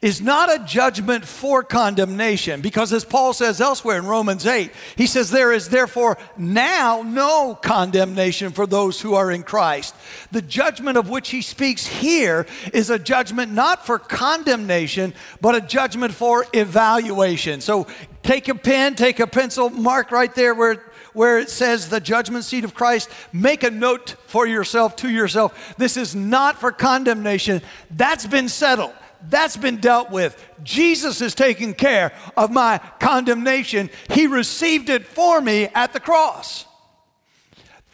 is 0.00 0.20
not 0.20 0.54
a 0.54 0.64
judgment 0.64 1.24
for 1.24 1.64
condemnation 1.64 2.60
because 2.60 2.92
as 2.92 3.04
Paul 3.04 3.32
says 3.32 3.60
elsewhere 3.60 3.98
in 3.98 4.06
Romans 4.06 4.46
8, 4.46 4.70
he 4.94 5.08
says 5.08 5.28
there 5.28 5.52
is 5.52 5.70
therefore 5.70 6.18
now 6.36 7.02
no 7.02 7.58
condemnation 7.60 8.52
for 8.52 8.64
those 8.64 9.00
who 9.00 9.14
are 9.14 9.32
in 9.32 9.42
Christ. 9.42 9.96
The 10.30 10.42
judgment 10.42 10.98
of 10.98 11.10
which 11.10 11.30
he 11.30 11.42
speaks 11.42 11.84
here 11.84 12.46
is 12.72 12.90
a 12.90 12.98
judgment 12.98 13.52
not 13.52 13.84
for 13.84 13.98
condemnation, 13.98 15.14
but 15.40 15.56
a 15.56 15.60
judgment 15.60 16.14
for 16.14 16.46
evaluation. 16.52 17.60
So 17.60 17.88
take 18.22 18.46
a 18.46 18.54
pen, 18.54 18.94
take 18.94 19.18
a 19.18 19.26
pencil, 19.26 19.68
mark 19.68 20.12
right 20.12 20.32
there 20.32 20.54
where 20.54 20.84
where 21.12 21.38
it 21.38 21.50
says 21.50 21.88
the 21.88 21.98
judgment 21.98 22.44
seat 22.44 22.62
of 22.62 22.74
Christ, 22.74 23.08
make 23.32 23.64
a 23.64 23.70
note 23.72 24.14
for 24.26 24.46
yourself, 24.46 24.94
to 24.96 25.10
yourself. 25.10 25.74
This 25.76 25.96
is 25.96 26.14
not 26.14 26.60
for 26.60 26.70
condemnation. 26.70 27.60
That's 27.90 28.24
been 28.24 28.48
settled. 28.48 28.92
That's 29.22 29.56
been 29.56 29.78
dealt 29.78 30.10
with. 30.10 30.42
Jesus 30.62 31.20
is 31.20 31.34
taking 31.34 31.74
care 31.74 32.12
of 32.36 32.50
my 32.50 32.78
condemnation. 33.00 33.90
He 34.10 34.26
received 34.26 34.88
it 34.88 35.06
for 35.06 35.40
me 35.40 35.68
at 35.74 35.92
the 35.92 36.00
cross. 36.00 36.66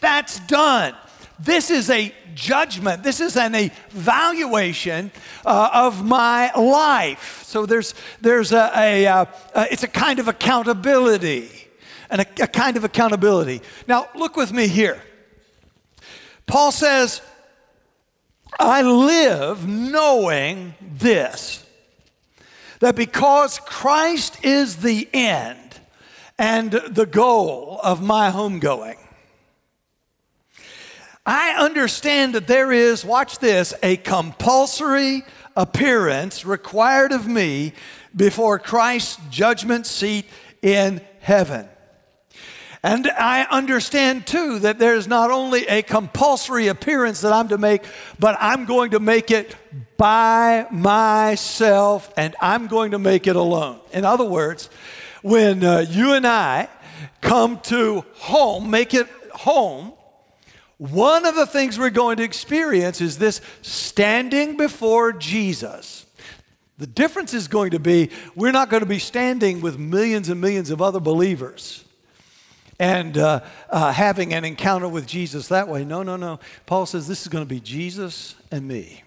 That's 0.01 0.39
done. 0.41 0.95
This 1.39 1.71
is 1.71 1.91
a 1.91 2.15
judgment. 2.35 3.03
This 3.03 3.21
is 3.21 3.37
an 3.37 3.55
evaluation 3.55 5.11
uh, 5.45 5.71
of 5.73 6.05
my 6.05 6.53
life. 6.55 7.43
So 7.45 7.67
there's, 7.67 7.95
there's 8.21 8.53
a, 8.53 8.71
a, 8.77 9.07
uh, 9.07 9.25
a 9.55 9.73
it's 9.73 9.83
a 9.83 9.89
kind 9.89 10.19
of 10.19 10.29
accountability, 10.29 11.51
and 12.11 12.21
a, 12.21 12.27
a 12.43 12.47
kind 12.47 12.77
of 12.77 12.85
accountability. 12.85 13.63
Now, 13.89 14.09
look 14.15 14.37
with 14.37 14.53
me 14.53 14.69
here. 14.69 15.03
Paul 16.47 16.71
says, 16.71 17.23
I 18.59 18.83
live 18.83 19.67
knowing 19.67 20.75
this. 20.81 21.65
that 22.81 22.97
because 22.97 23.59
Christ 23.61 24.45
is 24.45 24.77
the 24.77 25.09
end 25.13 25.59
and 26.39 26.71
the 26.73 27.07
goal 27.07 27.81
of 27.83 28.03
my 28.03 28.31
homegoing, 28.31 28.99
I 31.25 31.53
understand 31.53 32.35
that 32.35 32.47
there 32.47 32.71
is, 32.71 33.05
watch 33.05 33.39
this, 33.39 33.73
a 33.83 33.97
compulsory 33.97 35.25
appearance 35.57 36.45
required 36.45 37.13
of 37.13 37.27
me 37.27 37.73
before 38.15 38.59
Christ's 38.59 39.19
judgment 39.31 39.87
seat 39.87 40.27
in 40.61 41.01
heaven. 41.21 41.69
And 42.85 43.07
I 43.07 43.45
understand 43.45 44.27
too 44.27 44.59
that 44.59 44.79
there's 44.79 45.09
not 45.09 45.31
only 45.31 45.67
a 45.69 45.81
compulsory 45.81 46.67
appearance 46.67 47.23
that 47.23 47.33
I'm 47.33 47.49
to 47.49 47.57
make, 47.57 47.83
but 48.19 48.37
I'm 48.39 48.67
going 48.67 48.91
to 48.91 49.01
make 49.01 49.31
it 49.31 49.57
by 49.97 50.67
myself 50.71 52.13
and 52.15 52.37
I'm 52.43 52.67
going 52.67 52.91
to 52.91 52.99
make 52.99 53.27
it 53.27 53.37
alone. 53.37 53.81
In 53.95 54.05
other 54.05 54.27
words, 54.27 54.69
when 55.23 55.65
uh, 55.65 55.87
you 55.89 56.13
and 56.13 56.27
I 56.27 56.69
come 57.23 57.59
to 57.61 58.05
home, 58.17 58.69
make 58.69 58.93
it 58.93 59.09
home, 59.33 59.95
one 60.77 61.25
of 61.25 61.37
the 61.37 61.47
things 61.47 61.79
we're 61.79 61.89
going 61.89 62.19
to 62.19 62.23
experience 62.23 63.01
is 63.01 63.17
this 63.17 63.41
standing 63.63 64.59
before 64.59 65.15
Jesus. 65.15 66.05
The 66.77 66.87
difference 66.87 67.33
is 67.33 67.49
going 67.49 67.71
to 67.71 67.79
be 67.79 68.11
we're 68.37 68.53
not 68.53 68.69
going 68.69 68.83
to 68.83 68.87
be 68.87 68.99
standing 68.99 69.63
with 69.63 69.79
millions 69.79 70.29
and 70.29 70.39
millions 70.39 70.69
of 70.69 70.83
other 70.83 71.01
believers 71.01 71.83
and 72.79 73.17
uh, 73.19 73.41
uh, 73.71 73.93
having 73.93 74.35
an 74.35 74.45
encounter 74.45 74.89
with 74.89 75.07
Jesus 75.07 75.49
that 75.49 75.69
way. 75.69 75.85
No, 75.85 76.03
no, 76.03 76.17
no. 76.17 76.41
Paul 76.67 76.87
says 76.87 77.07
this 77.07 77.23
is 77.23 77.29
going 77.29 77.45
to 77.45 77.49
be 77.49 77.61
Jesus 77.61 78.35
and 78.51 78.67
me. 78.67 79.03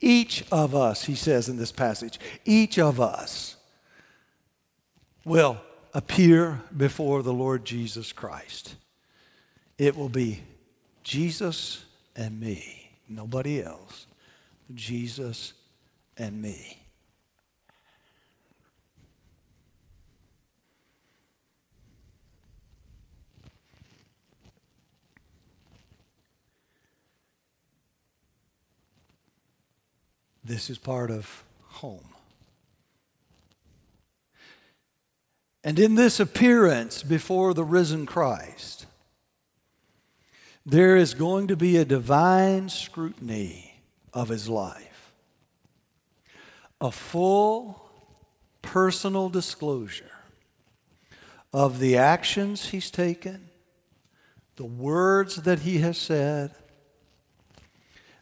Each 0.00 0.44
of 0.50 0.74
us, 0.74 1.04
he 1.04 1.14
says 1.14 1.48
in 1.48 1.56
this 1.56 1.72
passage, 1.72 2.18
each 2.44 2.78
of 2.78 3.00
us 3.00 3.56
will 5.24 5.60
appear 5.92 6.62
before 6.74 7.22
the 7.22 7.32
Lord 7.32 7.64
Jesus 7.64 8.12
Christ. 8.12 8.76
It 9.76 9.96
will 9.96 10.08
be 10.08 10.42
Jesus 11.02 11.84
and 12.16 12.40
me, 12.40 12.90
nobody 13.08 13.62
else. 13.62 14.06
Jesus 14.74 15.52
and 16.16 16.40
me. 16.40 16.79
This 30.44 30.70
is 30.70 30.78
part 30.78 31.10
of 31.10 31.44
home. 31.66 32.04
And 35.62 35.78
in 35.78 35.94
this 35.94 36.18
appearance 36.18 37.02
before 37.02 37.52
the 37.52 37.64
risen 37.64 38.06
Christ, 38.06 38.86
there 40.64 40.96
is 40.96 41.14
going 41.14 41.48
to 41.48 41.56
be 41.56 41.76
a 41.76 41.84
divine 41.84 42.68
scrutiny 42.68 43.82
of 44.12 44.28
his 44.28 44.48
life, 44.48 45.12
a 46.80 46.90
full 46.90 47.82
personal 48.62 49.28
disclosure 49.28 50.10
of 51.52 51.78
the 51.78 51.96
actions 51.96 52.70
he's 52.70 52.90
taken, 52.90 53.48
the 54.56 54.64
words 54.64 55.36
that 55.36 55.60
he 55.60 55.78
has 55.78 55.98
said, 55.98 56.54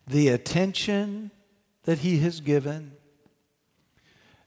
the 0.06 0.28
attention 0.28 1.30
that 1.88 2.00
He 2.00 2.18
has 2.18 2.42
given, 2.42 2.92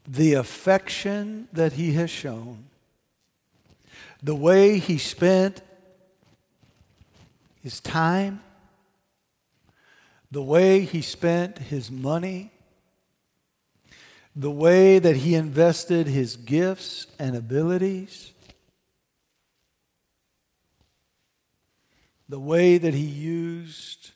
the 0.07 0.35
affection 0.35 1.47
that 1.51 1.73
He 1.73 1.93
has 1.93 2.11
shown, 2.11 2.65
the 4.21 4.35
way 4.35 4.77
He 4.77 4.99
spent 4.99 5.63
His 7.63 7.79
time, 7.79 8.41
the 10.29 10.43
way 10.43 10.81
He 10.81 11.01
spent 11.01 11.57
His 11.57 11.89
money, 11.89 12.51
the 14.35 14.51
way 14.51 14.99
that 14.99 15.15
He 15.15 15.33
invested 15.33 16.05
His 16.05 16.35
gifts 16.35 17.07
and 17.17 17.35
abilities. 17.35 18.33
the 22.29 22.39
way 22.39 22.77
that 22.77 22.93
he 22.93 23.03
used 23.03 24.11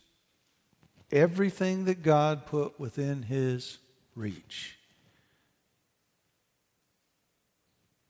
everything 1.15 1.85
that 1.85 2.03
God 2.03 2.45
put 2.45 2.77
within 2.77 3.23
his 3.23 3.77
reach. 4.15 4.77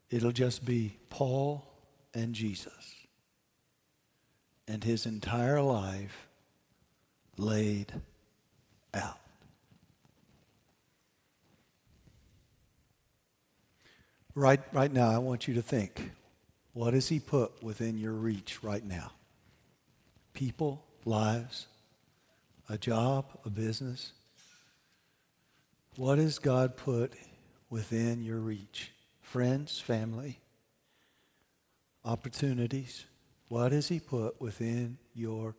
It'll 0.09 0.31
just 0.31 0.65
be 0.65 0.97
Paul 1.09 1.67
and 2.15 2.33
Jesus 2.33 2.95
and 4.67 4.83
his 4.83 5.05
entire 5.05 5.61
life 5.61 6.27
laid 7.37 7.93
out. 8.93 9.19
Right, 14.33 14.61
right 14.73 14.91
now, 14.91 15.11
I 15.11 15.19
want 15.19 15.47
you 15.47 15.53
to 15.53 15.61
think 15.61 16.11
what 16.73 16.93
has 16.93 17.07
he 17.07 17.19
put 17.19 17.63
within 17.63 17.99
your 17.99 18.13
reach 18.13 18.63
right 18.63 18.83
now? 18.83 19.11
People, 20.33 20.83
lives, 21.05 21.67
a 22.69 22.77
job, 22.77 23.25
a 23.45 23.49
business? 23.49 24.11
What 25.95 26.17
has 26.17 26.39
God 26.39 26.75
put 26.75 27.13
within 27.69 28.23
your 28.23 28.39
reach? 28.39 28.91
Friends, 29.21 29.79
family, 29.79 30.39
opportunities. 32.03 33.05
What 33.47 33.71
has 33.71 33.87
He 33.87 33.99
put 33.99 34.39
within 34.41 34.97
your 35.13 35.55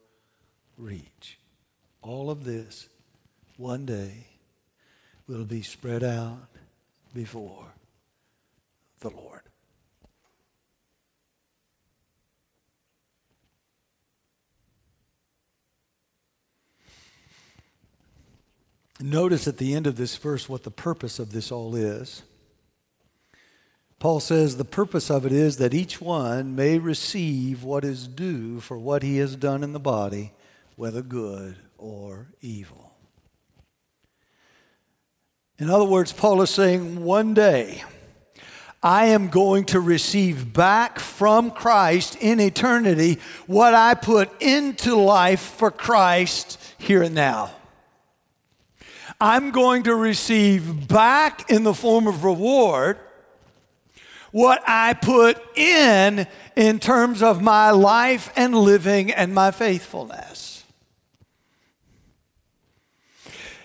reach? 0.76 1.38
All 2.02 2.30
of 2.30 2.44
this 2.44 2.88
one 3.56 3.86
day 3.86 4.26
will 5.26 5.44
be 5.44 5.62
spread 5.62 6.04
out 6.04 6.48
before 7.14 7.72
the 9.00 9.10
Lord. 9.10 9.35
Notice 19.00 19.46
at 19.46 19.58
the 19.58 19.74
end 19.74 19.86
of 19.86 19.96
this 19.96 20.16
verse 20.16 20.48
what 20.48 20.62
the 20.62 20.70
purpose 20.70 21.18
of 21.18 21.32
this 21.32 21.52
all 21.52 21.74
is. 21.74 22.22
Paul 23.98 24.20
says 24.20 24.56
the 24.56 24.64
purpose 24.64 25.10
of 25.10 25.24
it 25.24 25.32
is 25.32 25.56
that 25.56 25.74
each 25.74 26.00
one 26.00 26.54
may 26.54 26.78
receive 26.78 27.62
what 27.62 27.84
is 27.84 28.06
due 28.06 28.60
for 28.60 28.78
what 28.78 29.02
he 29.02 29.18
has 29.18 29.36
done 29.36 29.62
in 29.62 29.72
the 29.72 29.80
body, 29.80 30.32
whether 30.76 31.02
good 31.02 31.56
or 31.78 32.28
evil. 32.40 32.92
In 35.58 35.70
other 35.70 35.84
words, 35.84 36.12
Paul 36.12 36.42
is 36.42 36.50
saying 36.50 37.02
one 37.02 37.32
day, 37.32 37.82
I 38.82 39.06
am 39.06 39.28
going 39.28 39.64
to 39.66 39.80
receive 39.80 40.52
back 40.52 40.98
from 40.98 41.50
Christ 41.50 42.16
in 42.20 42.40
eternity 42.40 43.18
what 43.46 43.72
I 43.72 43.94
put 43.94 44.30
into 44.42 44.94
life 44.96 45.40
for 45.40 45.70
Christ 45.70 46.58
here 46.78 47.02
and 47.02 47.14
now. 47.14 47.50
I'm 49.20 49.50
going 49.50 49.84
to 49.84 49.94
receive 49.94 50.88
back 50.88 51.50
in 51.50 51.62
the 51.62 51.74
form 51.74 52.06
of 52.06 52.24
reward 52.24 52.98
what 54.30 54.62
I 54.66 54.92
put 54.92 55.40
in 55.56 56.26
in 56.54 56.78
terms 56.78 57.22
of 57.22 57.40
my 57.40 57.70
life 57.70 58.30
and 58.36 58.54
living 58.54 59.10
and 59.10 59.34
my 59.34 59.50
faithfulness. 59.50 60.64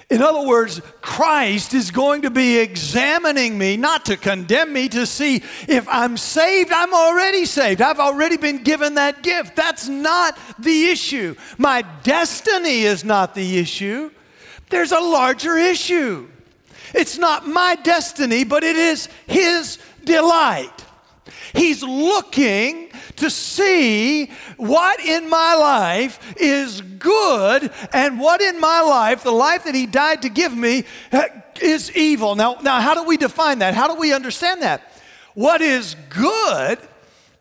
In 0.09 0.21
other 0.21 0.45
words, 0.45 0.81
Christ 1.01 1.73
is 1.73 1.89
going 1.89 2.23
to 2.23 2.29
be 2.29 2.57
examining 2.57 3.57
me, 3.57 3.77
not 3.77 4.05
to 4.05 4.17
condemn 4.17 4.73
me, 4.73 4.89
to 4.89 5.05
see 5.05 5.37
if 5.69 5.87
I'm 5.87 6.17
saved. 6.17 6.71
I'm 6.71 6.93
already 6.93 7.45
saved. 7.45 7.81
I've 7.81 7.99
already 7.99 8.35
been 8.35 8.63
given 8.63 8.95
that 8.95 9.23
gift. 9.23 9.55
That's 9.55 9.87
not 9.87 10.37
the 10.59 10.85
issue. 10.85 11.35
My 11.57 11.83
destiny 12.03 12.81
is 12.81 13.05
not 13.05 13.35
the 13.35 13.57
issue. 13.57 14.11
There's 14.71 14.91
a 14.91 14.99
larger 14.99 15.57
issue. 15.57 16.27
It's 16.93 17.17
not 17.17 17.47
my 17.47 17.75
destiny, 17.75 18.43
but 18.43 18.63
it 18.63 18.75
is 18.75 19.07
His 19.27 19.77
delight. 20.03 20.85
He's 21.53 21.83
looking 21.83 22.89
to 23.17 23.29
see 23.29 24.31
what 24.57 24.99
in 24.99 25.29
my 25.29 25.55
life 25.55 26.35
is 26.37 26.81
good 26.81 27.71
and 27.93 28.19
what 28.19 28.41
in 28.41 28.59
my 28.59 28.81
life, 28.81 29.23
the 29.23 29.31
life 29.31 29.65
that 29.65 29.75
He 29.75 29.85
died 29.85 30.23
to 30.23 30.29
give 30.29 30.55
me, 30.55 30.85
is 31.61 31.95
evil. 31.95 32.35
Now, 32.35 32.57
now 32.61 32.79
how 32.81 32.95
do 32.95 33.03
we 33.03 33.17
define 33.17 33.59
that? 33.59 33.73
How 33.73 33.87
do 33.87 33.99
we 33.99 34.13
understand 34.13 34.61
that? 34.61 34.81
What 35.33 35.61
is 35.61 35.95
good 36.09 36.79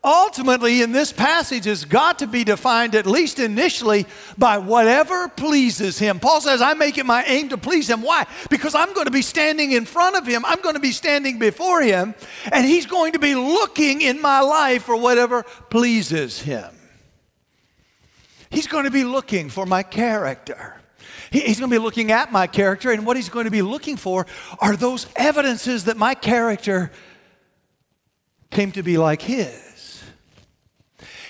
ultimately 0.03 0.81
in 0.81 0.91
this 0.91 1.13
passage 1.13 1.65
has 1.65 1.85
got 1.85 2.19
to 2.19 2.27
be 2.27 2.43
defined, 2.43 2.95
at 2.95 3.05
least 3.05 3.39
initially, 3.39 4.05
by 4.37 4.57
whatever 4.57 5.29
pleases 5.29 5.99
him. 5.99 6.19
Paul 6.19 6.41
says, 6.41 6.61
I 6.61 6.73
make 6.73 6.97
it 6.97 7.05
my 7.05 7.23
aim 7.25 7.49
to 7.49 7.57
please 7.57 7.89
him. 7.89 8.01
Why? 8.01 8.25
Because 8.49 8.73
I'm 8.73 8.93
going 8.93 9.05
to 9.05 9.11
be 9.11 9.21
standing 9.21 9.71
in 9.71 9.85
front 9.85 10.15
of 10.15 10.25
him, 10.25 10.43
I'm 10.45 10.61
going 10.61 10.75
to 10.75 10.81
be 10.81 10.91
standing 10.91 11.39
before 11.39 11.81
him, 11.81 12.15
and 12.51 12.65
he's 12.65 12.85
going 12.85 13.13
to 13.13 13.19
be 13.19 13.35
looking 13.35 14.01
in 14.01 14.21
my 14.21 14.41
life 14.41 14.83
for 14.83 14.95
whatever 14.95 15.43
pleases 15.69 16.41
him. 16.41 16.69
He's 18.49 18.67
going 18.67 18.85
to 18.85 18.91
be 18.91 19.03
looking 19.03 19.49
for 19.49 19.65
my 19.65 19.83
character. 19.83 20.75
He's 21.31 21.59
going 21.59 21.71
to 21.71 21.75
be 21.75 21.81
looking 21.81 22.11
at 22.11 22.31
my 22.31 22.47
character, 22.47 22.91
and 22.91 23.05
what 23.05 23.15
he's 23.15 23.29
going 23.29 23.45
to 23.45 23.51
be 23.51 23.61
looking 23.61 23.95
for 23.95 24.25
are 24.59 24.75
those 24.75 25.07
evidences 25.15 25.85
that 25.85 25.95
my 25.95 26.13
character 26.13 26.91
came 28.49 28.73
to 28.73 28.83
be 28.83 28.97
like 28.97 29.21
his. 29.21 29.70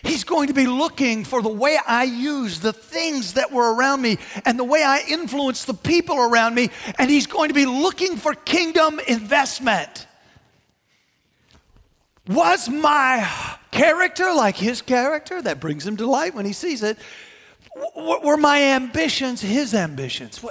He's 0.04 0.24
going 0.24 0.48
to 0.48 0.54
be 0.54 0.66
looking 0.66 1.24
for 1.24 1.42
the 1.42 1.50
way 1.50 1.78
I 1.88 2.04
use 2.04 2.60
the 2.60 2.74
things 2.74 3.34
that 3.34 3.52
were 3.52 3.74
around 3.74 4.02
me 4.02 4.18
and 4.46 4.58
the 4.58 4.64
way 4.64 4.84
I 4.84 5.04
influence 5.08 5.66
the 5.66 5.74
people 5.74 6.18
around 6.18 6.56
me, 6.56 6.70
and 6.98 7.10
He's 7.10 7.28
going 7.28 7.50
to 7.50 7.54
be 7.54 7.66
looking 7.66 8.18
for 8.18 8.34
kingdom 8.34 9.00
investment. 9.08 10.08
Was 12.28 12.70
my 12.70 13.30
character 13.72 14.34
like 14.34 14.56
His 14.56 14.82
character? 14.82 15.42
That 15.42 15.60
brings 15.60 15.86
Him 15.86 15.96
delight 15.96 16.34
when 16.34 16.46
He 16.46 16.54
sees 16.54 16.82
it. 16.84 16.98
Were 17.96 18.38
my 18.38 18.62
ambitions 18.62 19.42
His 19.42 19.74
ambitions? 19.74 20.44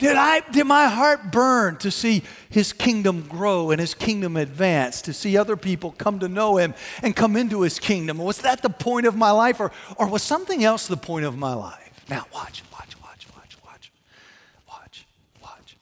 Did, 0.00 0.16
I, 0.16 0.40
did 0.50 0.66
my 0.66 0.86
heart 0.86 1.30
burn 1.30 1.76
to 1.76 1.90
see 1.90 2.22
his 2.48 2.72
kingdom 2.72 3.20
grow 3.20 3.70
and 3.70 3.78
his 3.78 3.92
kingdom 3.92 4.34
advance, 4.38 5.02
to 5.02 5.12
see 5.12 5.36
other 5.36 5.58
people 5.58 5.92
come 5.92 6.20
to 6.20 6.28
know 6.28 6.56
him 6.56 6.72
and 7.02 7.14
come 7.14 7.36
into 7.36 7.60
his 7.60 7.78
kingdom? 7.78 8.16
Was 8.16 8.38
that 8.38 8.62
the 8.62 8.70
point 8.70 9.04
of 9.04 9.14
my 9.14 9.30
life, 9.30 9.60
or, 9.60 9.70
or 9.98 10.08
was 10.08 10.22
something 10.22 10.64
else 10.64 10.86
the 10.86 10.96
point 10.96 11.26
of 11.26 11.36
my 11.36 11.52
life? 11.52 12.02
Now, 12.08 12.24
watch, 12.32 12.62
watch, 12.72 12.96
watch, 13.02 13.26
watch, 13.36 13.58
watch, 13.62 13.92
watch, 14.66 15.06
watch. 15.42 15.76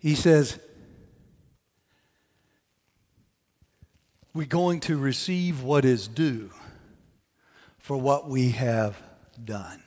He 0.00 0.14
says, 0.14 0.58
We're 4.34 4.44
going 4.44 4.80
to 4.80 4.98
receive 4.98 5.62
what 5.62 5.86
is 5.86 6.06
due 6.06 6.50
for 7.90 7.96
what 7.96 8.28
we 8.28 8.50
have 8.50 8.96
done. 9.44 9.82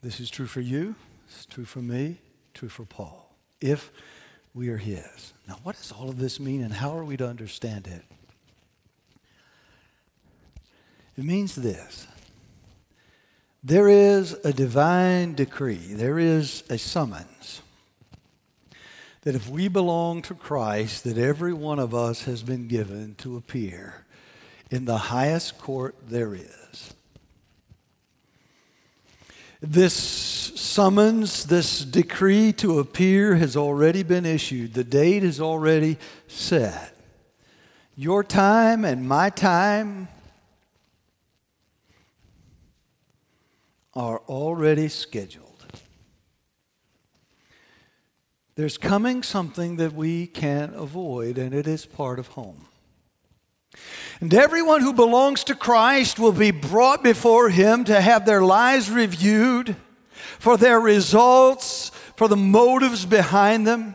This 0.00 0.20
is 0.20 0.30
true 0.30 0.46
for 0.46 0.60
you, 0.60 0.94
it's 1.26 1.46
true 1.46 1.64
for 1.64 1.80
me, 1.80 2.18
true 2.54 2.68
for 2.68 2.84
Paul, 2.84 3.34
if 3.60 3.90
we 4.54 4.68
are 4.68 4.76
his. 4.76 5.32
Now, 5.48 5.58
what 5.64 5.74
does 5.74 5.90
all 5.90 6.08
of 6.08 6.18
this 6.18 6.38
mean 6.38 6.62
and 6.62 6.74
how 6.74 6.96
are 6.96 7.04
we 7.04 7.16
to 7.16 7.26
understand 7.26 7.88
it? 7.88 8.04
It 11.18 11.24
means 11.24 11.56
this 11.56 12.06
there 13.64 13.88
is 13.88 14.34
a 14.44 14.52
divine 14.52 15.34
decree, 15.34 15.74
there 15.74 16.20
is 16.20 16.62
a 16.70 16.78
summons 16.78 17.62
that 19.22 19.34
if 19.34 19.48
we 19.48 19.68
belong 19.68 20.22
to 20.22 20.34
Christ, 20.34 21.04
that 21.04 21.18
every 21.18 21.52
one 21.52 21.78
of 21.78 21.94
us 21.94 22.24
has 22.24 22.42
been 22.42 22.68
given 22.68 23.14
to 23.16 23.36
appear 23.36 24.06
in 24.70 24.84
the 24.84 24.96
highest 24.96 25.58
court 25.58 25.94
there 26.08 26.34
is. 26.34 26.94
This 29.60 29.92
summons, 29.92 31.44
this 31.44 31.84
decree 31.84 32.52
to 32.54 32.78
appear 32.78 33.36
has 33.36 33.56
already 33.56 34.02
been 34.02 34.24
issued. 34.24 34.72
The 34.72 34.84
date 34.84 35.22
is 35.22 35.40
already 35.40 35.98
set. 36.28 36.96
Your 37.94 38.24
time 38.24 38.86
and 38.86 39.06
my 39.06 39.28
time 39.28 40.08
are 43.94 44.20
already 44.20 44.88
scheduled. 44.88 45.49
There's 48.60 48.76
coming 48.76 49.22
something 49.22 49.76
that 49.76 49.94
we 49.94 50.26
can't 50.26 50.76
avoid, 50.76 51.38
and 51.38 51.54
it 51.54 51.66
is 51.66 51.86
part 51.86 52.18
of 52.18 52.26
home. 52.26 52.66
And 54.20 54.34
everyone 54.34 54.82
who 54.82 54.92
belongs 54.92 55.44
to 55.44 55.54
Christ 55.54 56.18
will 56.18 56.32
be 56.32 56.50
brought 56.50 57.02
before 57.02 57.48
Him 57.48 57.84
to 57.84 57.98
have 57.98 58.26
their 58.26 58.42
lives 58.42 58.90
reviewed 58.90 59.76
for 60.38 60.58
their 60.58 60.78
results, 60.78 61.90
for 62.16 62.28
the 62.28 62.36
motives 62.36 63.06
behind 63.06 63.66
them. 63.66 63.94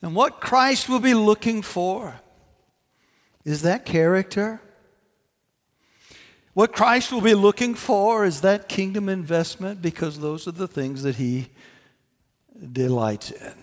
And 0.00 0.14
what 0.14 0.40
Christ 0.40 0.88
will 0.88 1.00
be 1.00 1.14
looking 1.14 1.60
for 1.60 2.20
is 3.44 3.62
that 3.62 3.84
character. 3.84 4.60
What 6.52 6.72
Christ 6.72 7.10
will 7.10 7.20
be 7.20 7.34
looking 7.34 7.74
for 7.74 8.24
is 8.24 8.42
that 8.42 8.68
kingdom 8.68 9.08
investment 9.08 9.82
because 9.82 10.20
those 10.20 10.46
are 10.46 10.52
the 10.52 10.68
things 10.68 11.02
that 11.02 11.16
He 11.16 11.48
delights 12.72 13.30
in. 13.30 13.54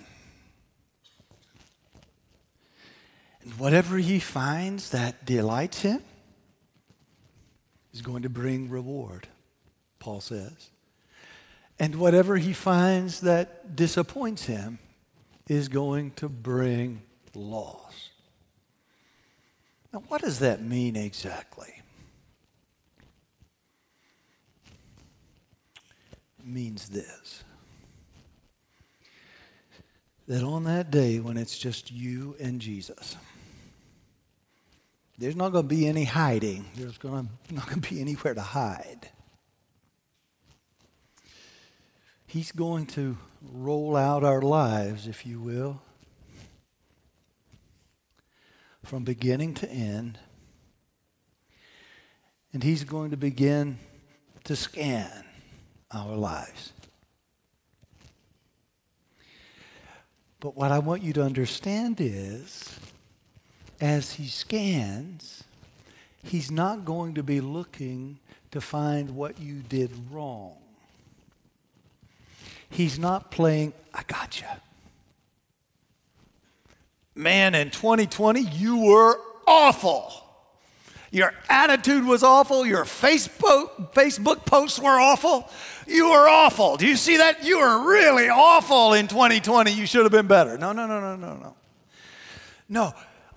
And 3.43 3.58
whatever 3.58 3.97
he 3.97 4.19
finds 4.19 4.91
that 4.91 5.25
delights 5.25 5.82
him 5.82 6.01
is 7.93 8.01
going 8.01 8.23
to 8.23 8.30
bring 8.30 8.69
reward, 8.69 9.27
Paul 9.99 10.21
says. 10.21 10.69
And 11.80 11.95
whatever 11.95 12.38
he 12.38 12.54
finds 12.54 13.21
that 13.21 13.75
disappoints 13.75 14.45
him 14.45 14.77
is 15.47 15.67
going 15.67 16.12
to 16.12 16.30
bring 16.30 17.01
loss. 17.34 18.10
Now, 19.91 20.04
what 20.08 20.21
does 20.21 20.39
that 20.39 20.62
mean 20.62 20.95
exactly? 20.95 21.73
It 26.39 26.45
means 26.45 26.89
this 26.89 27.43
that 30.27 30.43
on 30.43 30.63
that 30.65 30.91
day 30.91 31.19
when 31.19 31.38
it's 31.38 31.57
just 31.57 31.91
you 31.91 32.36
and 32.39 32.62
Jesus, 32.62 33.15
there's 35.17 35.36
not 35.36 35.51
going 35.51 35.67
to 35.67 35.75
be 35.75 35.88
any 35.88 36.03
hiding. 36.03 36.65
There's 36.75 36.97
going 36.97 37.29
to, 37.47 37.53
not 37.53 37.67
going 37.67 37.81
to 37.81 37.89
be 37.89 38.01
anywhere 38.01 38.34
to 38.34 38.41
hide. 38.41 39.10
He's 42.25 42.51
going 42.51 42.86
to 42.88 43.17
roll 43.41 43.97
out 43.97 44.23
our 44.23 44.41
lives, 44.41 45.05
if 45.05 45.25
you 45.25 45.39
will, 45.39 45.81
from 48.86 49.03
beginning 49.03 49.53
to 49.55 49.69
end. 49.69 50.17
And 52.53 52.63
He's 52.63 52.84
going 52.84 53.12
to 53.12 53.17
begin 53.17 53.79
to 54.45 54.55
scan 54.55 55.12
our 55.91 56.15
lives. 56.15 56.73
But 60.41 60.58
what 60.58 60.71
I 60.71 60.80
want 60.80 61.04
you 61.04 61.13
to 61.13 61.23
understand 61.23 62.01
is, 62.01 62.77
as 63.80 64.13
he 64.13 64.27
scans, 64.27 65.43
he's 66.23 66.49
not 66.49 66.84
going 66.84 67.13
to 67.13 67.23
be 67.23 67.39
looking 67.39 68.17
to 68.49 68.60
find 68.60 69.15
what 69.15 69.39
you 69.39 69.62
did 69.69 69.91
wrong. 70.12 70.58
He's 72.71 72.97
not 72.97 73.30
playing, 73.30 73.73
I 73.93 74.01
got 74.08 74.41
you. 74.41 74.47
Man, 77.13 77.54
in 77.54 77.69
2020, 77.69 78.41
you 78.41 78.77
were 78.77 79.19
awful. 79.45 80.12
Your 81.12 81.34
attitude 81.50 82.06
was 82.06 82.24
awful. 82.24 82.65
Your 82.65 82.86
Facebook, 82.86 83.93
Facebook 83.93 84.45
posts 84.45 84.80
were 84.80 84.97
awful. 85.00 85.50
You 85.86 86.10
were 86.10 86.28
awful. 86.28 86.78
Do 86.78 86.88
you 86.88 86.95
see 86.95 87.17
that? 87.17 87.43
You 87.43 87.60
were 87.60 87.89
really 87.89 88.30
awful 88.30 88.93
in 88.93 89.10
2020. 89.10 89.71
You 89.71 89.86
should 89.86 90.04
have 90.04 90.12
been 90.12 90.28
better. 90.28 90.58
No, 90.58 90.71
no, 90.71 90.88
no, 90.88 91.02
no, 91.02 91.15
no, 91.17 91.36
no. 91.36 91.56
No. 92.69 92.93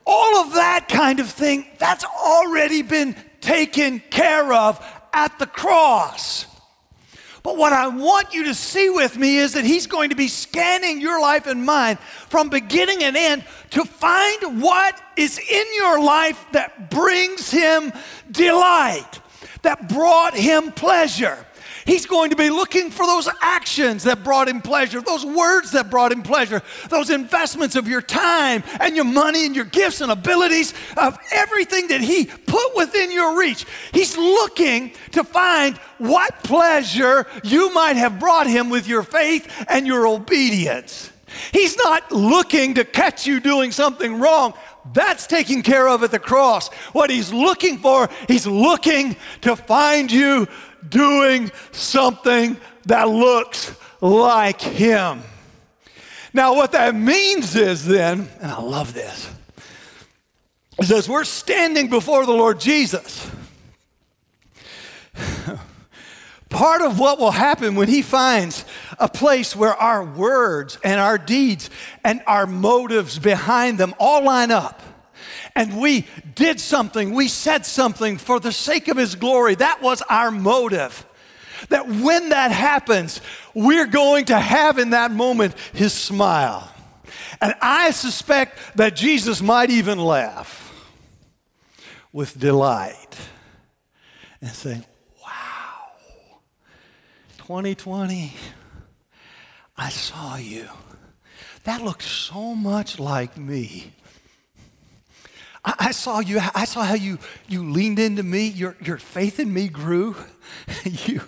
All 0.07 0.37
of 0.37 0.55
that 0.55 0.89
kind 0.89 1.19
of 1.19 1.29
thing, 1.29 1.67
that's 1.79 2.05
already 2.05 2.83
been 2.83 3.17
taken 3.41 4.01
care 4.11 4.53
of 4.53 4.85
at 5.13 5.39
the 5.41 5.47
cross. 5.47 6.47
But 7.45 7.59
what 7.59 7.75
I 7.75 7.89
want 7.89 8.33
you 8.33 8.45
to 8.45 8.55
see 8.55 8.89
with 8.89 9.19
me 9.19 9.37
is 9.37 9.53
that 9.53 9.65
He's 9.65 9.87
going 9.87 10.09
to 10.11 10.17
be 10.17 10.29
scanning 10.29 10.99
your 10.99 11.21
life 11.21 11.47
and 11.47 11.65
mine 11.65 11.97
from 12.31 12.49
beginning 12.49 13.05
and 13.05 13.17
end 13.17 13.45
to 13.73 13.85
find 13.85 14.63
what 14.63 14.99
is 15.15 15.39
in 15.39 15.67
your 15.77 16.03
life 16.03 16.43
that 16.53 16.91
brings 16.91 17.51
Him 17.51 17.93
delight, 18.31 19.21
that 19.61 19.91
brought 19.91 20.35
Him 20.35 20.73
pleasure. 20.73 21.47
He's 21.87 22.07
going 22.07 22.31
to 22.31 22.37
be 22.37 22.51
looking 22.51 22.91
for 22.91 23.07
those 23.07 23.29
actions 23.43 24.05
that 24.05 24.25
brought 24.25 24.49
him 24.49 24.63
pleasure, 24.63 25.01
those 25.01 25.25
words 25.25 25.73
that 25.73 25.91
brought 25.91 26.13
him 26.13 26.23
pleasure, 26.23 26.63
those 26.89 27.11
investments 27.11 27.77
of 27.77 27.89
your 27.89 28.01
time 28.01 28.63
and 28.81 28.97
your 28.97 29.05
money 29.05 29.45
and 29.45 29.55
your 29.55 29.67
gifts 29.67 30.01
and 30.01 30.11
abilities, 30.11 30.73
of 30.97 31.19
everything 31.33 31.89
that 31.89 32.01
he 32.01 32.25
put 32.27 32.77
within 32.77 33.13
your 33.13 33.39
reach. 33.39 33.67
He's 33.93 34.17
looking 34.17 34.93
to 35.13 35.25
find 35.25 35.77
what 35.99 36.43
pleasure 36.43 37.27
you 37.43 37.73
might 37.75 37.97
have 37.97 38.19
brought 38.19 38.47
him 38.47 38.71
with 38.71 38.87
your 38.87 39.03
faith 39.03 39.51
and 39.69 39.87
your 39.87 40.07
obedience. 40.07 41.11
He's 41.53 41.77
not 41.77 42.13
looking 42.13 42.75
to 42.75 42.85
catch 42.85 43.27
you 43.27 43.41
doing 43.41 43.73
something 43.73 44.21
wrong. 44.21 44.55
That's 44.93 45.27
taken 45.27 45.63
care 45.63 45.89
of 45.89 46.03
at 46.03 46.11
the 46.11 46.19
cross. 46.19 46.69
What 46.93 47.11
he's 47.11 47.33
looking 47.33 47.79
for, 47.79 48.09
he's 48.29 48.47
looking 48.47 49.17
to 49.43 49.57
find 49.57 50.11
you 50.11 50.47
doing 50.89 51.51
something 51.73 52.57
that 52.87 53.09
looks 53.09 53.75
like 54.01 54.61
him. 54.61 55.23
Now, 56.33 56.55
what 56.55 56.73
that 56.73 56.95
means 56.95 57.55
is 57.55 57.87
then, 57.87 58.29
and 58.41 58.51
I 58.51 58.61
love 58.61 58.93
this, 58.93 59.31
is 60.79 60.91
as 60.91 61.09
we're 61.09 61.25
standing 61.25 61.89
before 61.89 62.27
the 62.27 62.33
Lord 62.33 62.59
Jesus, 62.59 63.31
part 66.49 66.83
of 66.83 66.99
what 66.99 67.21
will 67.21 67.31
happen 67.31 67.77
when 67.77 67.89
he 67.89 68.03
finds 68.03 68.65
a 68.99 69.09
place 69.09 69.55
where 69.55 69.75
our 69.75 70.05
words 70.05 70.79
and 70.83 71.01
our 71.01 71.19
deeds 71.19 71.71
and 72.03 72.23
our 72.27 72.47
motives 72.47 73.19
behind 73.19 73.79
them 73.79 73.95
all 73.99 74.25
line 74.25 74.51
up 74.51 74.83
and 75.57 75.81
we 75.81 76.07
did 76.35 76.59
something, 76.59 77.13
we 77.13 77.29
said 77.29 77.65
something 77.65 78.19
for 78.19 78.41
the 78.41 78.53
sake 78.53 78.89
of 78.89 78.97
His 78.97 79.15
glory. 79.15 79.55
That 79.55 79.83
was 79.83 80.03
our 80.03 80.31
motive. 80.31 81.07
That 81.69 81.87
when 81.89 82.31
that 82.31 82.51
happens, 82.51 83.21
we're 83.55 83.87
going 83.87 84.27
to 84.27 84.39
have 84.39 84.79
in 84.79 84.91
that 84.91 85.13
moment 85.13 85.55
His 85.73 85.93
smile. 85.93 86.71
And 87.41 87.55
I 87.61 87.93
suspect 87.93 88.59
that 88.77 88.97
Jesus 88.97 89.41
might 89.41 89.71
even 89.71 89.99
laugh 89.99 90.73
with 92.13 92.39
delight 92.39 93.17
and 94.41 94.51
say, 94.51 94.83
Wow, 95.23 95.93
2020, 97.39 98.33
I 99.77 99.89
saw 99.89 100.37
you. 100.37 100.69
That 101.65 101.81
looks 101.81 102.07
so 102.07 102.55
much 102.55 102.99
like 102.99 103.39
me. 103.39 103.94
I, 105.65 105.75
I, 105.79 105.91
saw 105.93 106.21
you, 106.21 106.41
I 106.55 106.65
saw 106.65 106.83
how 106.83 106.95
you, 106.95 107.19
you 107.49 107.69
leaned 107.69 107.99
into 107.99 108.23
me. 108.23 108.49
Your, 108.49 108.77
your 108.85 108.99
faith 108.99 109.41
in 109.41 109.53
me 109.53 109.69
grew. 109.69 110.17
you, 110.85 111.23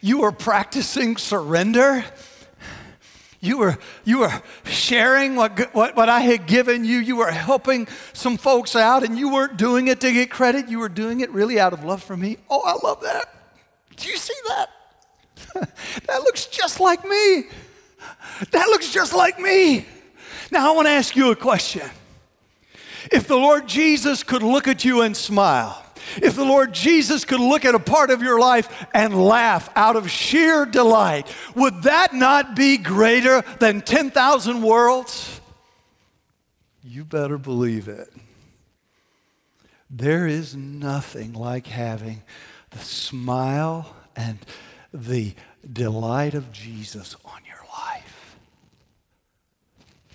you 0.00 0.18
were 0.18 0.32
practicing 0.32 1.16
surrender. 1.16 2.04
You 3.40 3.58
were, 3.58 3.78
you 4.04 4.18
were 4.18 4.42
sharing 4.64 5.36
what, 5.36 5.74
what, 5.74 5.94
what 5.94 6.08
I 6.08 6.20
had 6.20 6.46
given 6.46 6.84
you. 6.84 6.98
You 6.98 7.16
were 7.16 7.30
helping 7.30 7.86
some 8.12 8.36
folks 8.38 8.74
out, 8.74 9.04
and 9.04 9.18
you 9.18 9.32
weren't 9.32 9.56
doing 9.56 9.88
it 9.88 10.00
to 10.00 10.12
get 10.12 10.30
credit. 10.30 10.68
You 10.68 10.78
were 10.78 10.88
doing 10.88 11.20
it 11.20 11.30
really 11.30 11.60
out 11.60 11.72
of 11.72 11.84
love 11.84 12.02
for 12.02 12.16
me. 12.16 12.38
Oh, 12.48 12.62
I 12.64 12.84
love 12.84 13.02
that. 13.02 13.32
Do 13.96 14.08
you 14.08 14.16
see 14.16 14.34
that? 14.48 14.70
that 16.06 16.22
looks 16.22 16.46
just 16.46 16.80
like 16.80 17.04
me. 17.04 17.44
That 18.50 18.66
looks 18.68 18.92
just 18.92 19.14
like 19.14 19.38
me. 19.38 19.86
Now, 20.50 20.72
I 20.72 20.74
want 20.74 20.86
to 20.86 20.92
ask 20.92 21.14
you 21.14 21.30
a 21.30 21.36
question. 21.36 21.88
If 23.12 23.26
the 23.26 23.36
Lord 23.36 23.66
Jesus 23.66 24.22
could 24.22 24.42
look 24.42 24.68
at 24.68 24.84
you 24.84 25.02
and 25.02 25.16
smile, 25.16 25.82
if 26.16 26.36
the 26.36 26.44
Lord 26.44 26.72
Jesus 26.72 27.24
could 27.24 27.40
look 27.40 27.64
at 27.64 27.74
a 27.74 27.80
part 27.80 28.10
of 28.10 28.22
your 28.22 28.38
life 28.38 28.86
and 28.94 29.14
laugh 29.14 29.68
out 29.74 29.96
of 29.96 30.10
sheer 30.10 30.64
delight, 30.64 31.26
would 31.54 31.82
that 31.82 32.14
not 32.14 32.54
be 32.54 32.78
greater 32.78 33.42
than 33.58 33.80
10,000 33.80 34.62
worlds? 34.62 35.40
You 36.82 37.04
better 37.04 37.38
believe 37.38 37.88
it. 37.88 38.12
There 39.90 40.26
is 40.26 40.54
nothing 40.54 41.32
like 41.32 41.66
having 41.66 42.22
the 42.70 42.78
smile 42.78 43.94
and 44.14 44.38
the 44.92 45.34
delight 45.72 46.34
of 46.34 46.52
Jesus 46.52 47.16
on 47.24 47.40
your 47.46 47.64
life. 47.72 48.36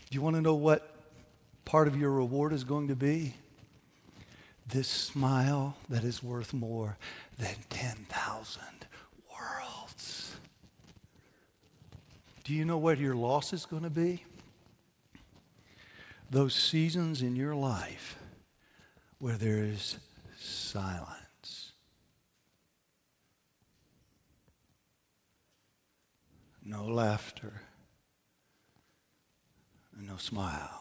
Do 0.10 0.16
you 0.16 0.22
want 0.22 0.36
to 0.36 0.42
know 0.42 0.56
what 0.56 0.91
part 1.72 1.88
of 1.88 1.96
your 1.96 2.12
reward 2.12 2.52
is 2.52 2.66
going 2.66 2.90
to 2.90 2.96
be 2.98 3.34
this 4.68 4.90
smile 4.90 5.78
that 5.88 6.04
is 6.04 6.22
worth 6.22 6.54
more 6.54 6.98
than 7.40 7.56
10,000 7.70 8.62
worlds. 9.32 10.36
Do 12.44 12.54
you 12.54 12.66
know 12.66 12.78
what 12.78 12.98
your 12.98 13.16
loss 13.16 13.54
is 13.54 13.66
going 13.66 13.84
to 13.84 13.90
be? 13.90 14.26
Those 16.30 16.54
seasons 16.54 17.22
in 17.22 17.38
your 17.38 17.56
life 17.56 18.18
where 19.20 19.38
there 19.38 19.64
is 19.64 19.98
silence. 20.38 21.72
No 26.66 26.84
laughter, 26.84 27.62
And 29.98 30.10
no 30.10 30.18
smile. 30.18 30.81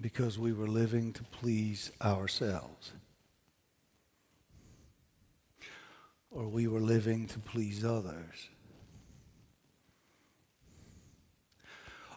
Because 0.00 0.38
we 0.38 0.52
were 0.52 0.66
living 0.66 1.12
to 1.12 1.22
please 1.22 1.90
ourselves. 2.02 2.92
Or 6.30 6.48
we 6.48 6.66
were 6.66 6.80
living 6.80 7.26
to 7.28 7.38
please 7.38 7.84
others. 7.84 8.48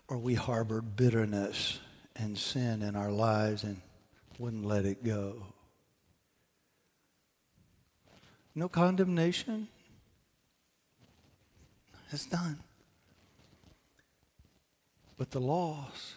Or 0.07 0.17
we 0.17 0.35
harbored 0.35 0.95
bitterness 0.95 1.79
and 2.15 2.37
sin 2.37 2.81
in 2.81 2.95
our 2.95 3.11
lives 3.11 3.63
and 3.63 3.81
wouldn't 4.37 4.65
let 4.65 4.85
it 4.85 5.03
go. 5.03 5.47
No 8.55 8.69
condemnation. 8.69 9.67
It's 12.11 12.27
done. 12.27 12.59
But 15.17 15.31
the 15.31 15.41
loss 15.41 16.15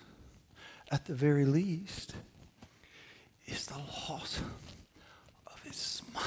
at 0.90 1.05
the 1.05 1.14
very 1.14 1.44
least, 1.44 2.14
is 3.46 3.66
the 3.66 3.79
loss 3.79 4.40
of 5.46 5.62
his 5.62 5.77
smile. 5.77 6.22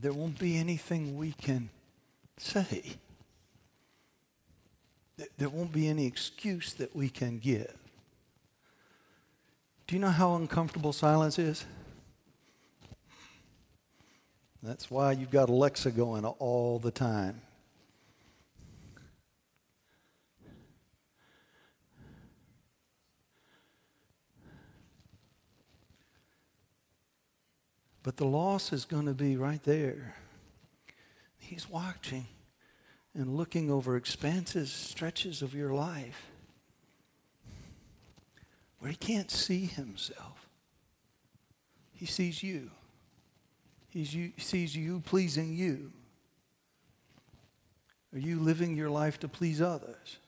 There 0.00 0.14
won't 0.14 0.38
be 0.38 0.56
anything 0.56 1.18
we 1.18 1.32
can 1.32 1.68
say 2.38 2.96
there 5.38 5.48
won't 5.48 5.72
be 5.72 5.88
any 5.88 6.06
excuse 6.06 6.72
that 6.74 6.94
we 6.94 7.08
can 7.08 7.38
give. 7.38 7.74
Do 9.86 9.96
you 9.96 10.00
know 10.00 10.08
how 10.08 10.36
uncomfortable 10.36 10.92
silence 10.92 11.38
is? 11.38 11.64
That's 14.62 14.90
why 14.90 15.12
you've 15.12 15.30
got 15.30 15.48
Alexa 15.48 15.90
going 15.90 16.24
all 16.24 16.78
the 16.78 16.90
time. 16.90 17.40
But 28.02 28.16
the 28.16 28.26
loss 28.26 28.72
is 28.72 28.84
going 28.84 29.06
to 29.06 29.14
be 29.14 29.36
right 29.36 29.62
there. 29.62 30.14
He's 31.38 31.68
watching 31.68 32.26
and 33.14 33.36
looking 33.36 33.70
over 33.70 33.96
expanses, 33.96 34.70
stretches 34.70 35.42
of 35.42 35.54
your 35.54 35.72
life 35.72 36.30
where 38.80 38.90
he 38.90 38.96
can't 38.96 39.30
see 39.30 39.66
himself. 39.66 40.48
He 41.92 42.06
sees 42.06 42.42
you. 42.42 42.70
He 43.90 44.32
sees 44.38 44.74
you 44.74 45.00
pleasing 45.00 45.54
you. 45.54 45.92
Are 48.12 48.18
you 48.18 48.40
living 48.40 48.74
your 48.74 48.90
life 48.90 49.20
to 49.20 49.28
please 49.28 49.60
others? 49.60 50.18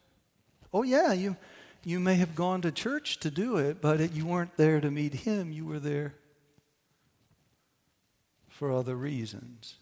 Oh, 0.72 0.82
yeah, 0.82 1.12
you, 1.12 1.36
you 1.84 1.98
may 1.98 2.16
have 2.16 2.34
gone 2.34 2.60
to 2.62 2.70
church 2.70 3.18
to 3.20 3.30
do 3.30 3.56
it, 3.56 3.80
but 3.80 4.00
it, 4.00 4.12
you 4.12 4.26
weren't 4.26 4.56
there 4.56 4.80
to 4.80 4.90
meet 4.90 5.14
him. 5.14 5.50
You 5.50 5.64
were 5.64 5.80
there 5.80 6.14
for 8.48 8.70
other 8.70 8.94
reasons. 8.94 9.76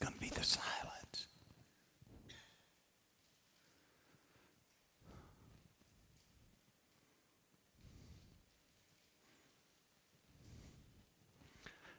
going 0.00 0.14
to 0.14 0.20
be 0.20 0.28
the 0.28 0.44
silence. 0.44 1.26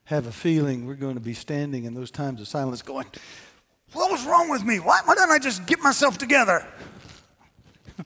Have 0.05 0.25
a 0.25 0.31
feeling 0.31 0.87
we're 0.87 0.95
going 0.95 1.13
to 1.15 1.19
be 1.21 1.33
standing 1.33 1.83
in 1.83 1.93
those 1.93 2.09
times 2.09 2.41
of 2.41 2.47
silence 2.47 2.81
going, 2.81 3.05
What 3.93 4.09
was 4.09 4.25
wrong 4.25 4.49
with 4.49 4.63
me? 4.63 4.79
Why, 4.79 5.01
why 5.05 5.13
didn't 5.13 5.31
I 5.31 5.39
just 5.39 5.67
get 5.67 5.79
myself 5.81 6.17
together? 6.17 6.65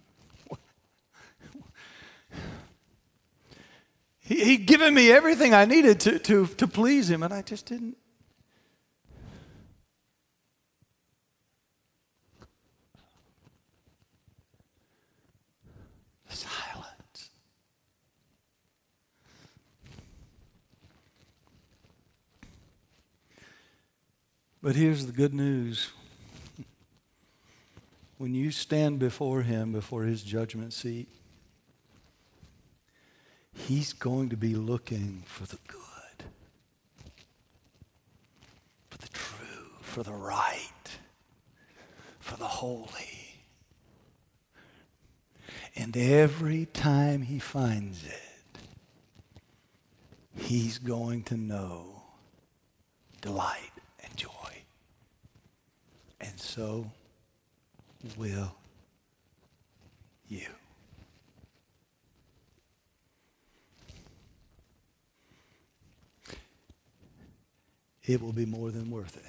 he, 4.20 4.44
he'd 4.44 4.66
given 4.66 4.94
me 4.94 5.12
everything 5.12 5.54
I 5.54 5.64
needed 5.66 6.02
to, 6.02 6.20
to, 6.20 6.48
to 6.48 6.68
please 6.68 7.10
him, 7.10 7.24
and 7.24 7.34
I 7.34 7.42
just 7.42 7.68
didn't. 7.68 7.96
But 24.64 24.78
here's 24.78 25.06
the 25.06 25.12
good 25.12 25.34
news. 25.34 25.90
When 28.18 28.34
you 28.34 28.50
stand 28.50 28.98
before 28.98 29.42
Him, 29.42 29.74
before 29.74 30.04
His 30.04 30.24
judgment 30.24 30.72
seat, 30.72 31.10
He's 33.52 33.92
going 33.92 34.30
to 34.30 34.38
be 34.38 34.56
looking 34.56 35.24
for 35.26 35.46
the 35.46 35.58
good, 35.68 36.26
for 38.90 39.00
the 39.00 39.10
true, 39.10 39.68
for 39.82 40.02
the 40.02 40.14
right, 40.14 40.98
for 42.22 42.38
the 42.38 42.46
holy. 42.46 43.44
And 45.76 45.98
every 45.98 46.68
time 46.68 47.24
He 47.24 47.38
finds 47.38 48.06
it, 48.06 48.60
He's 50.38 50.78
going 50.78 51.24
to 51.24 51.36
know 51.36 52.04
delight 53.20 53.63
so 56.54 56.86
will 58.16 58.54
you. 60.28 60.46
It 68.04 68.22
will 68.22 68.34
be 68.34 68.46
more 68.46 68.70
than 68.70 68.92
worth 68.92 69.18
it. 69.18 69.24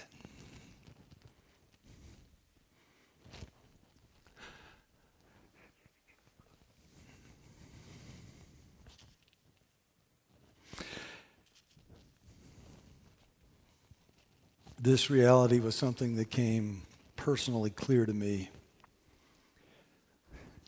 this 14.78 15.08
reality 15.08 15.60
was 15.60 15.74
something 15.74 16.16
that 16.16 16.30
came 16.30 16.82
personally 17.24 17.70
clear 17.70 18.04
to 18.04 18.12
me 18.12 18.50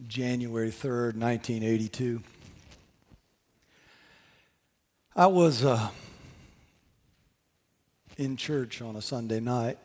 January 0.09 0.71
3rd, 0.71 1.15
1982. 1.19 2.23
I 5.15 5.27
was 5.27 5.63
uh, 5.67 5.91
in 8.17 8.39
church 8.39 8.81
on 8.81 8.97
a 8.97 9.03
Sunday 9.03 9.39
night. 9.39 9.77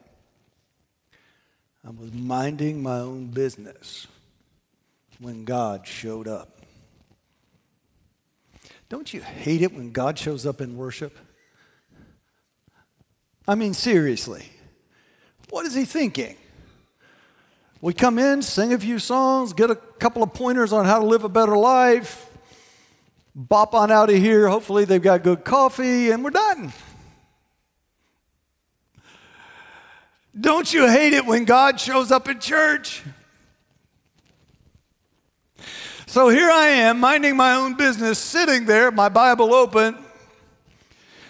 I 1.86 1.90
was 1.90 2.14
minding 2.14 2.82
my 2.82 3.00
own 3.00 3.26
business 3.26 4.08
when 5.20 5.44
God 5.44 5.86
showed 5.86 6.30
up. 6.30 6.62
Don't 8.88 9.14
you 9.14 9.20
hate 9.20 9.62
it 9.62 9.74
when 9.74 9.92
God 9.92 10.18
shows 10.18 10.46
up 10.46 10.62
in 10.62 10.78
worship? 10.78 11.18
I 13.46 13.56
mean, 13.56 13.74
seriously. 13.74 14.46
What 15.50 15.66
is 15.66 15.74
he 15.74 15.84
thinking? 15.84 16.38
We 17.84 17.96
come 17.96 18.20
in, 18.20 18.44
sing 18.44 18.74
a 18.74 18.78
few 18.78 19.00
songs, 19.00 19.54
get 19.54 19.72
a 19.72 19.76
couple 19.76 20.22
of 20.22 20.36
pointers 20.36 20.72
on 20.72 20.86
how 20.86 21.00
to 21.00 21.06
live 21.06 21.24
a 21.24 21.30
better 21.30 21.58
life, 21.58 22.30
bop 23.34 23.74
on 23.74 23.90
out 23.90 24.12
of 24.12 24.16
here. 24.18 24.48
Hopefully, 24.48 24.86
they've 24.86 25.02
got 25.02 25.24
good 25.24 25.44
coffee, 25.44 26.12
and 26.12 26.24
we're 26.24 26.30
done. 26.30 26.74
Don't 30.40 30.72
you 30.72 30.88
hate 30.88 31.14
it 31.14 31.26
when 31.26 31.44
God 31.44 31.80
shows 31.80 32.12
up 32.12 32.30
in 32.30 32.40
church? 32.40 33.02
So 36.06 36.30
here 36.30 36.52
I 36.52 36.68
am, 36.68 37.00
minding 37.00 37.36
my 37.36 37.56
own 37.56 37.74
business, 37.74 38.20
sitting 38.20 38.66
there, 38.66 38.92
my 38.92 39.10
Bible 39.10 39.56
open, 39.56 39.98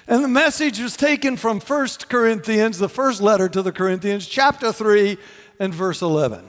and 0.05 0.21
the 0.21 0.27
message 0.27 0.79
was 0.79 0.97
taken 0.97 1.37
from 1.37 1.61
1 1.61 1.87
Corinthians, 2.09 2.77
the 2.77 2.89
first 2.89 3.21
letter 3.21 3.47
to 3.47 3.61
the 3.61 3.71
Corinthians, 3.71 4.27
chapter 4.27 4.73
3 4.73 5.17
and 5.61 5.71
verse 5.75 6.01
11. 6.01 6.43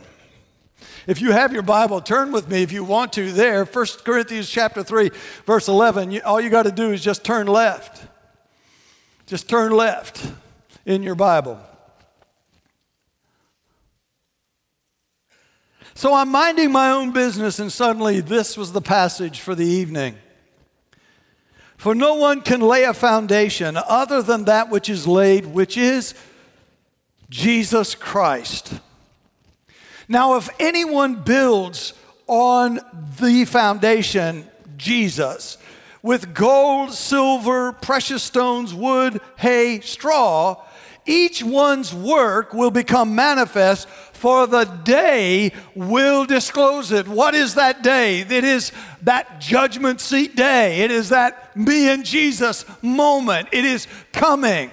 If 1.06 1.20
you 1.20 1.32
have 1.32 1.52
your 1.52 1.62
Bible, 1.62 2.00
turn 2.00 2.32
with 2.32 2.48
me 2.48 2.62
if 2.62 2.72
you 2.72 2.82
want 2.82 3.12
to 3.12 3.30
there. 3.30 3.66
1 3.66 3.86
Corinthians 4.04 4.48
chapter 4.48 4.82
3, 4.82 5.10
verse 5.44 5.68
11. 5.68 6.22
all 6.22 6.40
you 6.40 6.48
got 6.48 6.62
to 6.62 6.72
do 6.72 6.92
is 6.92 7.02
just 7.02 7.22
turn 7.22 7.46
left. 7.46 8.06
Just 9.26 9.50
turn 9.50 9.72
left 9.72 10.32
in 10.86 11.02
your 11.02 11.14
Bible. 11.14 11.60
So 15.92 16.14
I'm 16.14 16.30
minding 16.30 16.72
my 16.72 16.90
own 16.90 17.12
business, 17.12 17.58
and 17.58 17.70
suddenly 17.70 18.20
this 18.20 18.56
was 18.56 18.72
the 18.72 18.80
passage 18.80 19.40
for 19.40 19.54
the 19.54 19.66
evening. 19.66 20.14
For 21.76 21.94
no 21.94 22.14
one 22.14 22.40
can 22.40 22.62
lay 22.62 22.84
a 22.84 22.94
foundation 22.94 23.76
other 23.76 24.22
than 24.22 24.46
that 24.46 24.70
which 24.70 24.88
is 24.88 25.06
laid, 25.06 25.44
which 25.44 25.76
is 25.76 26.14
Jesus 27.28 27.94
Christ. 27.94 28.80
Now, 30.12 30.36
if 30.36 30.50
anyone 30.60 31.14
builds 31.14 31.94
on 32.26 32.80
the 33.18 33.46
foundation, 33.46 34.46
Jesus, 34.76 35.56
with 36.02 36.34
gold, 36.34 36.92
silver, 36.92 37.72
precious 37.72 38.22
stones, 38.22 38.74
wood, 38.74 39.22
hay, 39.38 39.80
straw, 39.80 40.62
each 41.06 41.42
one's 41.42 41.94
work 41.94 42.52
will 42.52 42.70
become 42.70 43.14
manifest, 43.14 43.88
for 43.88 44.46
the 44.46 44.64
day 44.64 45.50
will 45.74 46.26
disclose 46.26 46.92
it. 46.92 47.08
What 47.08 47.34
is 47.34 47.54
that 47.54 47.82
day? 47.82 48.20
It 48.20 48.44
is 48.44 48.70
that 49.04 49.40
judgment 49.40 50.02
seat 50.02 50.36
day. 50.36 50.80
It 50.80 50.90
is 50.90 51.08
that 51.08 51.56
me 51.56 51.88
and 51.88 52.04
Jesus 52.04 52.66
moment. 52.82 53.48
It 53.50 53.64
is 53.64 53.86
coming. 54.12 54.72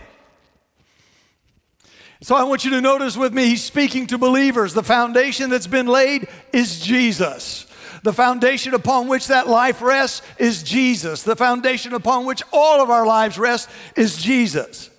So 2.21 2.35
I 2.35 2.43
want 2.43 2.65
you 2.65 2.71
to 2.71 2.81
notice 2.81 3.15
with 3.15 3.33
me, 3.33 3.45
he's 3.45 3.63
speaking 3.63 4.07
to 4.07 4.17
believers. 4.17 4.73
The 4.73 4.83
foundation 4.83 5.49
that's 5.49 5.67
been 5.67 5.87
laid 5.87 6.27
is 6.51 6.81
Jesus. 6.81 7.65
The 8.03 8.13
foundation 8.13 8.73
upon 8.73 9.07
which 9.07 9.27
that 9.27 9.47
life 9.47 9.81
rests 9.81 10.21
is 10.37 10.63
Jesus. 10.63 11.23
The 11.23 11.35
foundation 11.35 11.93
upon 11.93 12.25
which 12.25 12.43
all 12.51 12.81
of 12.81 12.89
our 12.89 13.05
lives 13.05 13.37
rest 13.37 13.69
is 13.95 14.17
Jesus. 14.17 14.89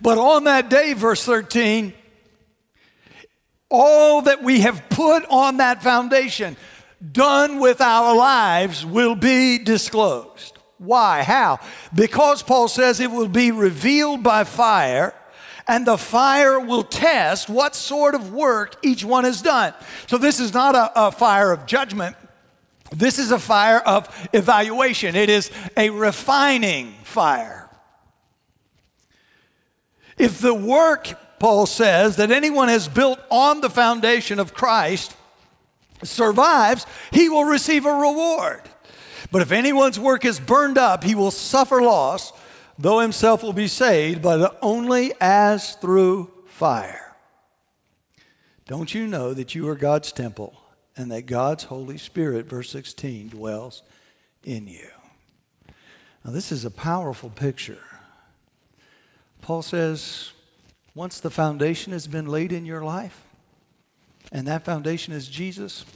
But 0.00 0.16
on 0.18 0.44
that 0.44 0.70
day, 0.70 0.94
verse 0.94 1.24
13, 1.24 1.92
all 3.70 4.22
that 4.22 4.42
we 4.42 4.60
have 4.60 4.88
put 4.88 5.24
on 5.28 5.58
that 5.58 5.82
foundation, 5.82 6.56
done 7.12 7.60
with 7.60 7.80
our 7.80 8.16
lives, 8.16 8.86
will 8.86 9.14
be 9.14 9.58
disclosed. 9.58 10.56
Why? 10.78 11.22
How? 11.22 11.58
Because 11.94 12.42
Paul 12.42 12.68
says 12.68 13.00
it 13.00 13.10
will 13.10 13.28
be 13.28 13.50
revealed 13.50 14.22
by 14.22 14.44
fire, 14.44 15.14
and 15.68 15.86
the 15.86 15.98
fire 15.98 16.58
will 16.58 16.82
test 16.82 17.48
what 17.48 17.74
sort 17.76 18.14
of 18.14 18.32
work 18.32 18.76
each 18.82 19.04
one 19.04 19.24
has 19.24 19.42
done. 19.42 19.74
So, 20.06 20.18
this 20.18 20.40
is 20.40 20.54
not 20.54 20.74
a, 20.74 21.08
a 21.08 21.12
fire 21.12 21.52
of 21.52 21.66
judgment. 21.66 22.16
This 22.90 23.18
is 23.18 23.30
a 23.30 23.38
fire 23.38 23.80
of 23.80 24.08
evaluation. 24.32 25.14
It 25.14 25.28
is 25.28 25.50
a 25.76 25.90
refining 25.90 26.94
fire. 27.04 27.68
If 30.16 30.40
the 30.40 30.54
work 30.54 31.14
Paul 31.38 31.66
says, 31.66 32.16
that 32.16 32.30
anyone 32.30 32.68
has 32.68 32.88
built 32.88 33.20
on 33.30 33.60
the 33.60 33.70
foundation 33.70 34.38
of 34.38 34.54
Christ 34.54 35.14
survives, 36.02 36.86
he 37.12 37.28
will 37.28 37.44
receive 37.44 37.86
a 37.86 37.92
reward. 37.92 38.62
But 39.30 39.42
if 39.42 39.52
anyone's 39.52 39.98
work 39.98 40.24
is 40.24 40.40
burned 40.40 40.78
up, 40.78 41.04
he 41.04 41.14
will 41.14 41.30
suffer 41.30 41.82
loss, 41.82 42.32
though 42.78 43.00
himself 43.00 43.42
will 43.42 43.52
be 43.52 43.66
saved, 43.66 44.22
but 44.22 44.58
only 44.62 45.12
as 45.20 45.74
through 45.74 46.30
fire. 46.46 47.16
Don't 48.66 48.94
you 48.94 49.06
know 49.06 49.34
that 49.34 49.54
you 49.54 49.68
are 49.68 49.74
God's 49.74 50.12
temple 50.12 50.54
and 50.96 51.10
that 51.10 51.26
God's 51.26 51.64
Holy 51.64 51.98
Spirit, 51.98 52.46
verse 52.46 52.70
16, 52.70 53.30
dwells 53.30 53.82
in 54.44 54.68
you? 54.68 54.88
Now, 56.24 56.30
this 56.32 56.52
is 56.52 56.64
a 56.64 56.70
powerful 56.70 57.30
picture. 57.30 57.78
Paul 59.40 59.62
says, 59.62 60.32
once 60.94 61.20
the 61.20 61.30
foundation 61.30 61.92
has 61.92 62.06
been 62.06 62.26
laid 62.26 62.52
in 62.52 62.66
your 62.66 62.82
life, 62.82 63.22
and 64.30 64.46
that 64.46 64.64
foundation 64.64 65.14
is 65.14 65.28
Jesus, 65.28 65.86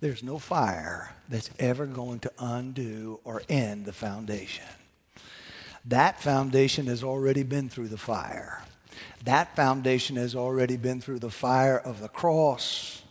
there's 0.00 0.22
no 0.22 0.38
fire 0.38 1.14
that's 1.28 1.50
ever 1.58 1.84
going 1.84 2.20
to 2.20 2.32
undo 2.38 3.20
or 3.24 3.42
end 3.48 3.84
the 3.84 3.92
foundation. 3.92 4.64
That 5.86 6.20
foundation 6.20 6.86
has 6.86 7.02
already 7.02 7.42
been 7.42 7.68
through 7.68 7.88
the 7.88 7.98
fire. 7.98 8.62
That 9.24 9.56
foundation 9.56 10.16
has 10.16 10.34
already 10.34 10.76
been 10.76 11.00
through 11.00 11.20
the 11.20 11.30
fire 11.30 11.78
of 11.78 12.00
the 12.00 12.08
cross, 12.08 13.02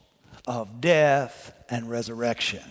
of 0.47 0.81
death, 0.81 1.53
and 1.69 1.89
resurrection. 1.89 2.63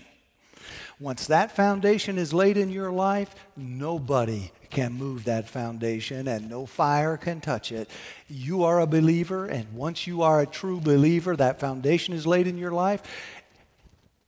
Once 0.99 1.27
that 1.29 1.57
foundation 1.57 2.19
is 2.19 2.35
laid 2.35 2.59
in 2.59 2.71
your 2.71 2.93
life, 2.93 3.35
nobody 3.57 4.51
can 4.69 4.93
move 4.93 5.25
that 5.25 5.49
foundation 5.49 6.29
and 6.29 6.49
no 6.49 6.67
fire 6.67 7.17
can 7.17 7.41
touch 7.41 7.73
it. 7.73 7.89
You 8.29 8.65
are 8.65 8.81
a 8.81 8.87
believer, 8.87 9.47
and 9.47 9.73
once 9.73 10.07
you 10.07 10.23
are 10.23 10.41
a 10.41 10.47
true 10.47 10.81
believer, 10.81 11.35
that 11.37 11.59
foundation 11.59 12.13
is 12.13 12.27
laid 12.27 12.47
in 12.47 12.59
your 12.59 12.73
life. 12.73 13.03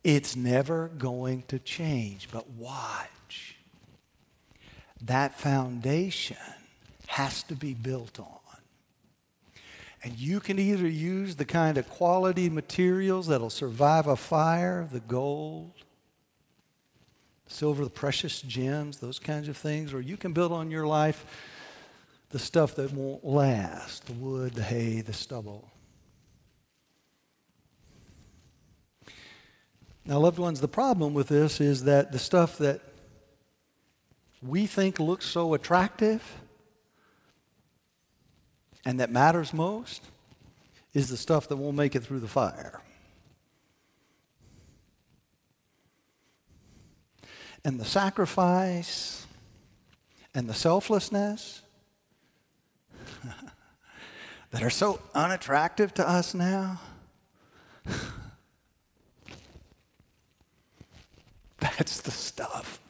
It's 0.03 0.35
never 0.35 0.89
going 0.99 1.45
to 1.49 1.59
change. 1.59 2.29
But 2.33 2.49
watch. 2.51 3.09
That 5.07 5.39
foundation 5.39 6.37
has 7.09 7.43
to 7.45 7.55
be 7.55 7.75
built 7.75 8.21
on. 8.21 8.39
And 10.05 10.19
you 10.19 10.41
can 10.41 10.59
either 10.59 10.89
use 10.89 11.37
the 11.37 11.45
kind 11.45 11.79
of 11.79 11.89
quality 11.89 12.49
materials 12.49 13.29
that'll 13.29 13.51
survive 13.51 14.07
a 14.07 14.17
fire, 14.17 14.89
the 14.91 15.01
gold, 15.01 15.73
silver, 17.47 17.85
the 17.85 17.91
precious 17.91 18.41
gems, 18.43 18.99
those 18.99 19.19
kinds 19.19 19.49
of 19.49 19.57
things, 19.57 19.93
or 19.93 20.01
you 20.01 20.17
can 20.17 20.33
build 20.33 20.53
on 20.53 20.71
your 20.71 20.87
life 20.87 21.25
the 22.31 22.39
stuff 22.39 22.75
that 22.77 22.93
won't 22.93 23.25
last 23.25 24.07
the 24.07 24.13
wood, 24.15 24.55
the 24.55 24.63
hay, 24.63 25.03
the 25.03 25.13
stubble. 25.13 25.71
Now, 30.05 30.19
loved 30.19 30.39
ones, 30.39 30.61
the 30.61 30.67
problem 30.67 31.15
with 31.15 31.29
this 31.29 31.61
is 31.61 31.85
that 31.85 32.11
the 32.11 32.19
stuff 32.19 32.59
that 32.59 32.81
we 34.43 34.67
think 34.67 34.99
looks 34.99 35.25
so 35.25 35.55
attractive 35.55 36.23
and 38.85 38.99
that 39.01 39.11
matters 39.11 39.55
most 39.55 40.03
is 40.93 41.09
the 41.09 41.17
stuff 41.17 41.49
that 41.49 41.57
won't 41.57 41.77
make 41.77 41.95
it 41.95 42.03
through 42.03 42.21
the 42.21 42.29
fire. 42.29 42.81
And 47.65 47.79
the 47.79 47.85
sacrifice 47.85 49.25
and 50.35 50.49
the 50.49 50.55
selflessness 50.55 51.63
that 54.51 54.63
are 54.63 54.71
so 54.71 55.01
unattractive 55.15 55.95
to 55.95 56.09
us 56.09 56.35
now. 56.35 56.81
That's 61.61 62.01
the 62.01 62.11
stuff 62.11 62.82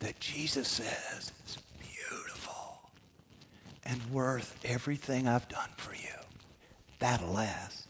that 0.00 0.20
Jesus 0.20 0.68
says 0.68 1.32
is 1.46 1.58
beautiful 1.78 2.90
and 3.84 4.00
worth 4.10 4.58
everything 4.64 5.26
I've 5.26 5.48
done 5.48 5.70
for 5.76 5.94
you. 5.94 6.14
That'll 6.98 7.32
last. 7.32 7.86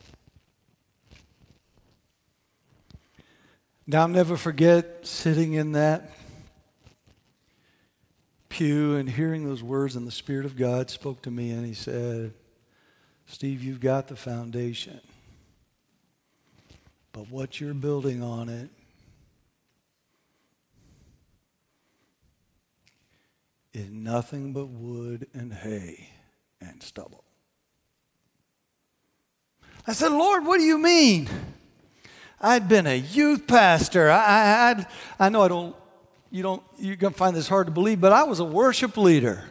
Now, 3.86 4.02
I'll 4.02 4.08
never 4.08 4.36
forget 4.36 5.06
sitting 5.06 5.52
in 5.52 5.72
that 5.72 6.10
pew 8.48 8.96
and 8.96 9.08
hearing 9.08 9.44
those 9.44 9.62
words, 9.62 9.94
and 9.94 10.06
the 10.06 10.12
Spirit 10.12 10.44
of 10.44 10.56
God 10.56 10.90
spoke 10.90 11.22
to 11.22 11.30
me, 11.30 11.50
and 11.50 11.64
He 11.64 11.74
said, 11.74 12.32
Steve, 13.26 13.62
you've 13.62 13.80
got 13.80 14.08
the 14.08 14.16
foundation. 14.16 15.00
But 17.12 17.30
what 17.30 17.60
you're 17.60 17.74
building 17.74 18.22
on 18.22 18.48
it 18.48 18.70
is 23.76 23.90
nothing 23.90 24.54
but 24.54 24.68
wood 24.68 25.26
and 25.34 25.52
hay 25.52 26.08
and 26.62 26.82
stubble. 26.82 27.24
I 29.86 29.92
said, 29.92 30.12
Lord, 30.12 30.46
what 30.46 30.56
do 30.56 30.64
you 30.64 30.78
mean? 30.78 31.28
I'd 32.40 32.68
been 32.68 32.86
a 32.86 32.96
youth 32.96 33.46
pastor. 33.46 34.10
I, 34.10 34.16
I, 34.72 34.86
I 35.26 35.28
know 35.28 35.42
I 35.42 35.48
don't, 35.48 35.76
you 36.30 36.42
don't, 36.42 36.62
you're 36.78 36.96
going 36.96 37.12
to 37.12 37.18
find 37.18 37.36
this 37.36 37.48
hard 37.48 37.66
to 37.66 37.70
believe, 37.70 38.00
but 38.00 38.12
I 38.12 38.24
was 38.24 38.40
a 38.40 38.44
worship 38.44 38.96
leader 38.96 39.44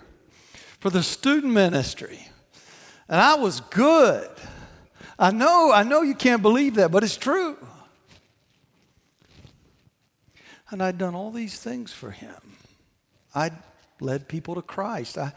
for 0.80 0.90
the 0.90 1.04
student 1.04 1.54
ministry. 1.54 2.20
And 3.08 3.22
I 3.22 3.36
was 3.36 3.60
good. 3.60 4.28
I 5.20 5.30
know, 5.32 5.72
I 5.72 5.84
know 5.84 6.02
you 6.02 6.16
can't 6.16 6.42
believe 6.42 6.76
that, 6.76 6.90
but 6.90 7.04
it's 7.04 7.16
true. 7.16 7.58
And 10.72 10.82
I'd 10.82 10.98
done 10.98 11.14
all 11.14 11.30
these 11.30 11.60
things 11.60 11.94
for 11.94 12.10
him. 12.10 12.58
I'd 13.36 13.54
led 14.00 14.28
people 14.28 14.56
to 14.56 14.62
Christ. 14.62 15.18
I, 15.18 15.34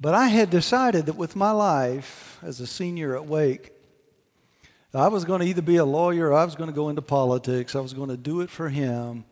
but 0.00 0.14
I 0.14 0.28
had 0.28 0.50
decided 0.50 1.06
that 1.06 1.16
with 1.16 1.36
my 1.36 1.50
life 1.50 2.38
as 2.42 2.60
a 2.60 2.66
senior 2.66 3.16
at 3.16 3.26
Wake, 3.26 3.72
I 4.92 5.08
was 5.08 5.24
going 5.24 5.40
to 5.40 5.46
either 5.46 5.62
be 5.62 5.76
a 5.76 5.84
lawyer 5.84 6.28
or 6.28 6.34
I 6.34 6.44
was 6.44 6.54
going 6.54 6.70
to 6.70 6.74
go 6.74 6.88
into 6.88 7.02
politics. 7.02 7.74
I 7.74 7.80
was 7.80 7.92
going 7.92 8.10
to 8.10 8.16
do 8.16 8.42
it 8.42 8.50
for 8.50 8.68
him, 8.68 9.24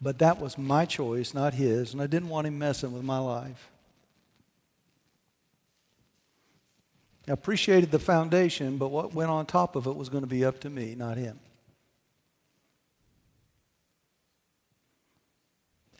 but 0.00 0.18
that 0.20 0.40
was 0.40 0.56
my 0.56 0.86
choice, 0.86 1.34
not 1.34 1.52
his, 1.52 1.92
and 1.92 2.00
I 2.00 2.06
didn't 2.06 2.30
want 2.30 2.46
him 2.46 2.58
messing 2.58 2.92
with 2.92 3.02
my 3.02 3.18
life. 3.18 3.70
I 7.28 7.32
appreciated 7.32 7.90
the 7.90 7.98
foundation, 7.98 8.78
but 8.78 8.88
what 8.88 9.14
went 9.14 9.30
on 9.30 9.46
top 9.46 9.76
of 9.76 9.86
it 9.86 9.94
was 9.94 10.08
going 10.08 10.22
to 10.22 10.28
be 10.28 10.44
up 10.44 10.60
to 10.60 10.70
me, 10.70 10.94
not 10.94 11.18
him. 11.18 11.38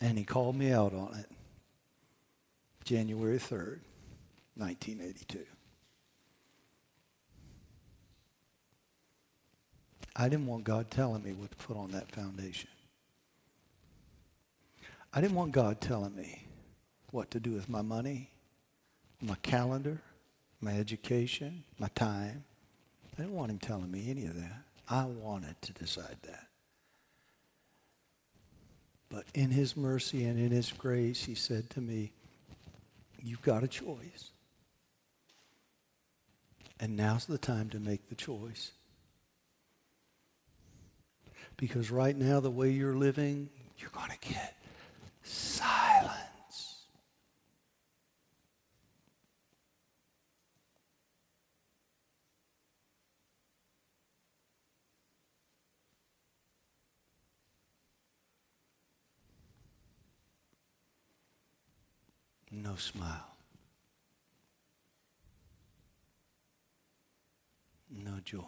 And 0.03 0.17
he 0.17 0.25
called 0.25 0.57
me 0.57 0.73
out 0.73 0.93
on 0.93 1.15
it. 1.17 1.31
January 2.83 3.37
3rd, 3.37 3.79
1982. 4.57 5.45
I 10.13 10.27
didn't 10.27 10.45
want 10.45 10.65
God 10.65 10.91
telling 10.91 11.23
me 11.23 11.31
what 11.31 11.51
to 11.51 11.57
put 11.57 11.77
on 11.77 11.91
that 11.91 12.11
foundation. 12.11 12.69
I 15.13 15.21
didn't 15.21 15.37
want 15.37 15.53
God 15.53 15.79
telling 15.79 16.13
me 16.13 16.47
what 17.11 17.31
to 17.31 17.39
do 17.39 17.51
with 17.51 17.69
my 17.69 17.81
money, 17.81 18.29
my 19.21 19.35
calendar, 19.41 20.01
my 20.59 20.77
education, 20.77 21.63
my 21.79 21.87
time. 21.95 22.43
I 23.13 23.21
didn't 23.21 23.35
want 23.35 23.51
him 23.51 23.59
telling 23.59 23.89
me 23.89 24.09
any 24.09 24.25
of 24.25 24.35
that. 24.35 24.63
I 24.89 25.05
wanted 25.05 25.61
to 25.61 25.71
decide 25.71 26.17
that. 26.23 26.47
But 29.13 29.25
in 29.35 29.51
his 29.51 29.77
mercy 29.77 30.25
and 30.25 30.39
in 30.39 30.49
his 30.49 30.71
grace, 30.71 31.23
he 31.23 31.35
said 31.35 31.69
to 31.71 31.81
me, 31.81 32.13
You've 33.21 33.43
got 33.43 33.63
a 33.63 33.67
choice. 33.67 34.31
And 36.79 36.97
now's 36.97 37.27
the 37.27 37.37
time 37.37 37.69
to 37.69 37.79
make 37.79 38.09
the 38.09 38.15
choice. 38.15 38.71
Because 41.57 41.91
right 41.91 42.17
now, 42.17 42.39
the 42.39 42.49
way 42.49 42.71
you're 42.71 42.95
living, 42.95 43.49
you're 43.77 43.91
going 43.91 44.09
to 44.09 44.29
get 44.29 44.57
silence. 45.21 46.32
No 62.53 62.75
smile, 62.75 63.35
no 67.89 68.19
joy. 68.23 68.39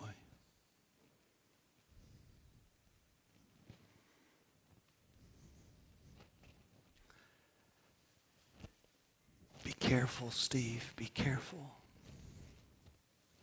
Be 9.63 9.73
careful, 9.73 10.29
Steve. 10.29 10.93
Be 10.95 11.07
careful. 11.07 11.71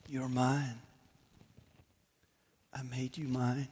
You're 0.09 0.29
mine. 0.29 0.79
I 2.72 2.83
made 2.85 3.18
you 3.18 3.27
mine. 3.27 3.66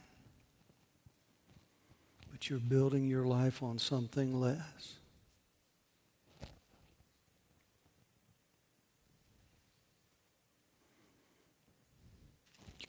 But 2.29 2.49
you're 2.49 2.59
building 2.59 3.07
your 3.07 3.25
life 3.25 3.63
on 3.63 3.79
something 3.79 4.37
less. 4.39 4.95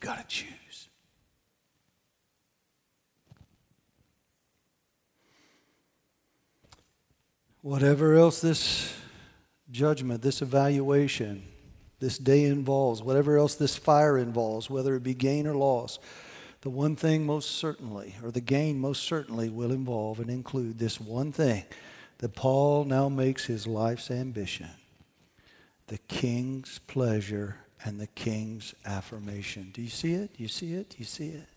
Got 0.03 0.17
to 0.17 0.25
choose. 0.27 0.89
Whatever 7.61 8.15
else 8.15 8.41
this 8.41 8.93
judgment, 9.71 10.21
this 10.21 10.41
evaluation, 10.41 11.43
this 11.99 12.17
day 12.17 12.43
involves, 12.43 13.01
whatever 13.01 13.37
else 13.37 13.55
this 13.55 13.77
fire 13.77 14.17
involves, 14.17 14.69
whether 14.69 14.95
it 14.95 15.03
be 15.03 15.13
gain 15.13 15.47
or 15.47 15.55
loss, 15.55 15.97
the 16.61 16.69
one 16.69 16.97
thing 16.97 17.25
most 17.25 17.51
certainly, 17.51 18.15
or 18.21 18.31
the 18.31 18.41
gain 18.41 18.79
most 18.79 19.03
certainly, 19.03 19.49
will 19.49 19.71
involve 19.71 20.19
and 20.19 20.29
include 20.29 20.79
this 20.79 20.99
one 20.99 21.31
thing 21.31 21.63
that 22.17 22.35
Paul 22.35 22.83
now 22.83 23.07
makes 23.07 23.45
his 23.45 23.65
life's 23.65 24.11
ambition 24.11 24.69
the 25.87 25.97
king's 26.07 26.79
pleasure 26.87 27.57
and 27.83 27.99
the 27.99 28.07
king's 28.07 28.73
affirmation. 28.85 29.71
Do 29.73 29.81
you 29.81 29.89
see 29.89 30.13
it? 30.13 30.37
Do 30.37 30.43
you 30.43 30.49
see 30.49 30.73
it? 30.73 30.89
Do 30.89 30.95
you 30.99 31.05
see 31.05 31.29
it? 31.29 31.47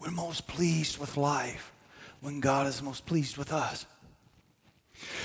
We're 0.00 0.10
most 0.10 0.46
pleased 0.46 0.98
with 0.98 1.16
life 1.16 1.72
when 2.20 2.40
God 2.40 2.66
is 2.66 2.82
most 2.82 3.04
pleased 3.06 3.36
with 3.36 3.52
us. 3.52 3.86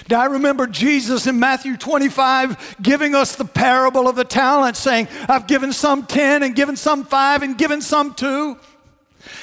Now, 0.10 0.22
I 0.22 0.26
remember 0.26 0.68
Jesus 0.68 1.26
in 1.26 1.39
Matthew 1.39 1.78
25 1.78 2.78
giving 2.82 3.16
us 3.16 3.36
the 3.36 3.45
parable 3.45 4.08
of 4.08 4.16
the 4.16 4.24
talents, 4.24 4.80
saying, 4.80 5.08
I've 5.28 5.47
given 5.47 5.74
some 5.74 6.06
10 6.06 6.43
and 6.43 6.56
given 6.56 6.76
some 6.76 7.04
5 7.04 7.43
and 7.43 7.58
given 7.58 7.82
some 7.82 8.14
2. 8.14 8.58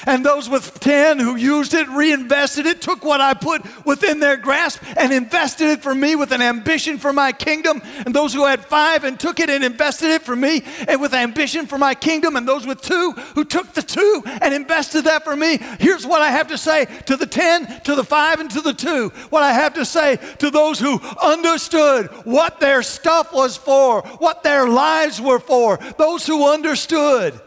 And 0.07 0.25
those 0.25 0.49
with 0.49 0.81
10 0.81 1.19
who 1.19 1.37
used 1.37 1.75
it, 1.75 1.89
reinvested 1.89 2.67
it, 2.67 2.81
took 2.81 3.05
what 3.05 3.21
I 3.21 3.35
put 3.35 3.63
within 3.85 4.21
their 4.21 4.37
grasp 4.37 4.83
and 4.97 5.13
invested 5.13 5.69
it 5.69 5.83
for 5.83 5.95
me 5.95 6.17
with 6.17 6.33
an 6.33 6.43
ambition 6.43 6.99
for 6.99 7.13
my 7.13 7.33
kingdom. 7.33 7.83
And 8.05 8.15
those 8.15 8.33
who 8.33 8.47
had 8.47 8.65
five 8.65 9.05
and 9.05 9.19
took 9.19 9.41
it 9.41 9.51
and 9.51 9.65
invested 9.65 10.11
it 10.11 10.23
for 10.23 10.37
me 10.37 10.63
and 10.89 11.01
with 11.01 11.15
ambition 11.15 11.67
for 11.67 11.79
my 11.79 11.95
kingdom. 11.95 12.37
And 12.37 12.47
those 12.47 12.67
with 12.67 12.81
two 12.81 13.13
who 13.35 13.45
took 13.45 13.73
the 13.73 13.83
two 13.83 14.23
and 14.27 14.55
invested 14.55 15.05
that 15.05 15.25
for 15.25 15.37
me. 15.37 15.59
Here's 15.79 16.07
what 16.07 16.23
I 16.23 16.31
have 16.31 16.49
to 16.49 16.59
say 16.59 16.87
to 17.07 17.17
the 17.17 17.27
10, 17.27 17.83
to 17.83 17.95
the 17.95 18.05
five, 18.05 18.41
and 18.41 18.51
to 18.51 18.61
the 18.61 18.75
two. 18.75 19.11
What 19.31 19.43
I 19.43 19.53
have 19.53 19.75
to 19.75 19.85
say 19.85 20.19
to 20.39 20.51
those 20.51 20.79
who 20.79 21.01
understood 21.23 22.09
what 22.25 22.61
their 22.61 22.83
stuff 22.83 23.33
was 23.33 23.57
for, 23.57 24.03
what 24.19 24.43
their 24.43 24.69
lives 24.69 25.21
were 25.21 25.41
for, 25.41 25.79
those 25.99 26.27
who 26.27 26.49
understood. 26.49 27.41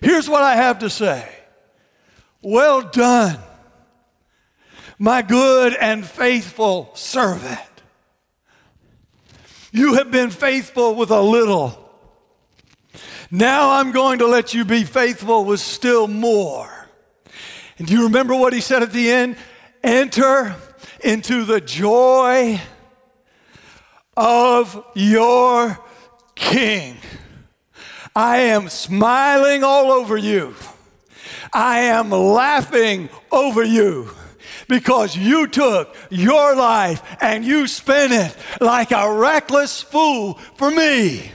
Here's 0.00 0.28
what 0.28 0.42
I 0.42 0.56
have 0.56 0.80
to 0.80 0.90
say. 0.90 1.35
Well 2.48 2.82
done, 2.82 3.40
my 5.00 5.22
good 5.22 5.74
and 5.74 6.06
faithful 6.06 6.92
servant. 6.94 7.58
You 9.72 9.94
have 9.94 10.12
been 10.12 10.30
faithful 10.30 10.94
with 10.94 11.10
a 11.10 11.20
little. 11.20 11.76
Now 13.32 13.72
I'm 13.72 13.90
going 13.90 14.20
to 14.20 14.28
let 14.28 14.54
you 14.54 14.64
be 14.64 14.84
faithful 14.84 15.44
with 15.44 15.58
still 15.58 16.06
more. 16.06 16.70
And 17.78 17.88
do 17.88 17.94
you 17.94 18.04
remember 18.04 18.36
what 18.36 18.52
he 18.52 18.60
said 18.60 18.80
at 18.80 18.92
the 18.92 19.10
end? 19.10 19.36
Enter 19.82 20.54
into 21.02 21.44
the 21.46 21.60
joy 21.60 22.60
of 24.16 24.84
your 24.94 25.80
king. 26.36 26.98
I 28.14 28.36
am 28.36 28.68
smiling 28.68 29.64
all 29.64 29.90
over 29.90 30.16
you. 30.16 30.54
I 31.52 31.80
am 31.80 32.10
laughing 32.10 33.08
over 33.30 33.62
you 33.62 34.10
because 34.68 35.16
you 35.16 35.46
took 35.46 35.94
your 36.10 36.56
life 36.56 37.02
and 37.20 37.44
you 37.44 37.66
spent 37.66 38.12
it 38.12 38.36
like 38.60 38.90
a 38.90 39.12
reckless 39.12 39.82
fool 39.82 40.34
for 40.56 40.70
me. 40.70 41.30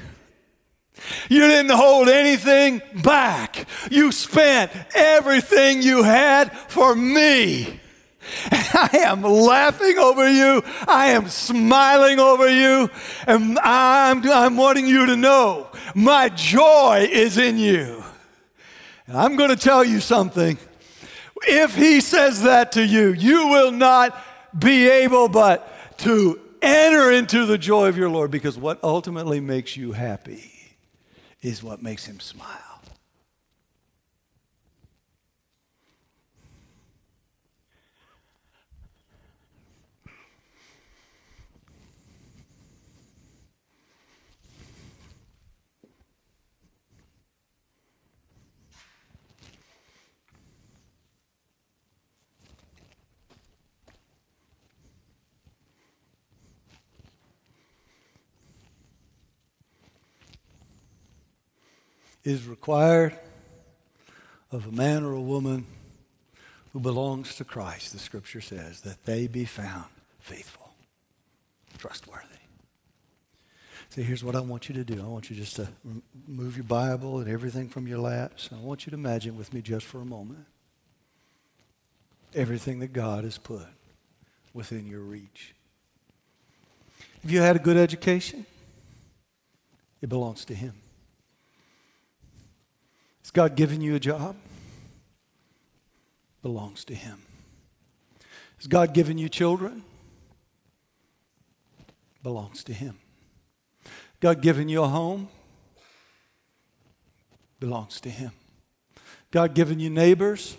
You 1.29 1.39
didn't 1.41 1.71
hold 1.71 2.09
anything 2.09 2.81
back. 3.03 3.67
You 3.89 4.11
spent 4.11 4.71
everything 4.95 5.81
you 5.81 6.03
had 6.03 6.51
for 6.67 6.95
me. 6.95 7.79
I 8.51 8.99
am 9.05 9.23
laughing 9.23 9.97
over 9.97 10.29
you. 10.29 10.63
I 10.87 11.07
am 11.07 11.27
smiling 11.27 12.19
over 12.19 12.47
you. 12.47 12.89
And 13.27 13.57
I'm, 13.59 14.23
I'm 14.29 14.57
wanting 14.57 14.87
you 14.87 15.07
to 15.07 15.15
know 15.15 15.69
my 15.95 16.29
joy 16.29 17.09
is 17.11 17.37
in 17.37 17.57
you. 17.57 18.00
And 19.07 19.17
I'm 19.17 19.35
going 19.35 19.49
to 19.49 19.55
tell 19.55 19.83
you 19.83 19.99
something. 19.99 20.57
If 21.43 21.75
he 21.75 22.01
says 22.01 22.43
that 22.43 22.73
to 22.73 22.85
you, 22.85 23.13
you 23.13 23.47
will 23.47 23.71
not 23.71 24.17
be 24.57 24.87
able 24.89 25.27
but 25.27 25.97
to 25.99 26.39
enter 26.61 27.11
into 27.11 27.45
the 27.45 27.57
joy 27.57 27.87
of 27.87 27.97
your 27.97 28.09
Lord 28.09 28.31
because 28.31 28.57
what 28.57 28.79
ultimately 28.83 29.39
makes 29.39 29.75
you 29.75 29.93
happy 29.93 30.51
is 31.41 31.63
what 31.63 31.81
makes 31.81 32.05
him 32.05 32.19
smile. 32.19 32.60
Is 62.23 62.45
required 62.45 63.17
of 64.51 64.67
a 64.67 64.71
man 64.71 65.03
or 65.03 65.13
a 65.13 65.21
woman 65.21 65.65
who 66.73 66.79
belongs 66.79 67.35
to 67.35 67.43
Christ, 67.43 67.93
the 67.93 67.99
scripture 67.99 68.41
says, 68.41 68.81
that 68.81 69.05
they 69.05 69.27
be 69.27 69.45
found 69.45 69.85
faithful, 70.19 70.73
trustworthy. 71.77 72.27
So 73.89 74.01
here's 74.01 74.23
what 74.23 74.35
I 74.35 74.39
want 74.39 74.69
you 74.69 74.75
to 74.75 74.85
do. 74.85 75.01
I 75.01 75.07
want 75.07 75.29
you 75.29 75.35
just 75.35 75.57
to 75.57 75.67
move 76.25 76.55
your 76.55 76.63
Bible 76.63 77.19
and 77.19 77.29
everything 77.29 77.67
from 77.67 77.87
your 77.87 77.99
laps. 77.99 78.49
I 78.53 78.55
want 78.55 78.85
you 78.85 78.91
to 78.91 78.95
imagine 78.95 79.37
with 79.37 79.53
me 79.53 79.61
just 79.61 79.85
for 79.85 79.99
a 79.99 80.05
moment 80.05 80.45
everything 82.33 82.79
that 82.79 82.93
God 82.93 83.25
has 83.25 83.37
put 83.37 83.65
within 84.53 84.87
your 84.87 85.01
reach. 85.01 85.53
Have 87.21 87.31
you 87.31 87.41
had 87.41 87.57
a 87.57 87.59
good 87.59 87.75
education? 87.75 88.45
It 90.01 90.07
belongs 90.07 90.45
to 90.45 90.55
Him. 90.55 90.73
Has 93.31 93.47
God 93.47 93.55
given 93.55 93.79
you 93.79 93.95
a 93.95 93.99
job? 93.99 94.35
Belongs 96.41 96.83
to 96.83 96.93
Him. 96.93 97.21
Has 98.57 98.67
God 98.67 98.93
given 98.93 99.17
you 99.17 99.29
children? 99.29 99.83
Belongs 102.23 102.61
to 102.65 102.73
Him. 102.73 102.97
God 104.19 104.41
given 104.41 104.67
you 104.67 104.83
a 104.83 104.87
home? 104.89 105.29
Belongs 107.61 108.01
to 108.01 108.09
Him. 108.09 108.33
God 109.31 109.53
given 109.55 109.79
you 109.79 109.89
neighbors? 109.89 110.57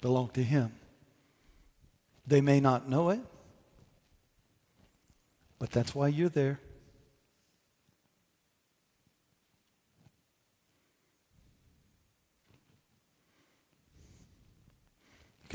Belong 0.00 0.28
to 0.28 0.44
Him. 0.44 0.70
They 2.24 2.40
may 2.40 2.60
not 2.60 2.88
know 2.88 3.10
it, 3.10 3.20
but 5.58 5.72
that's 5.72 5.92
why 5.92 6.06
you're 6.06 6.28
there. 6.28 6.60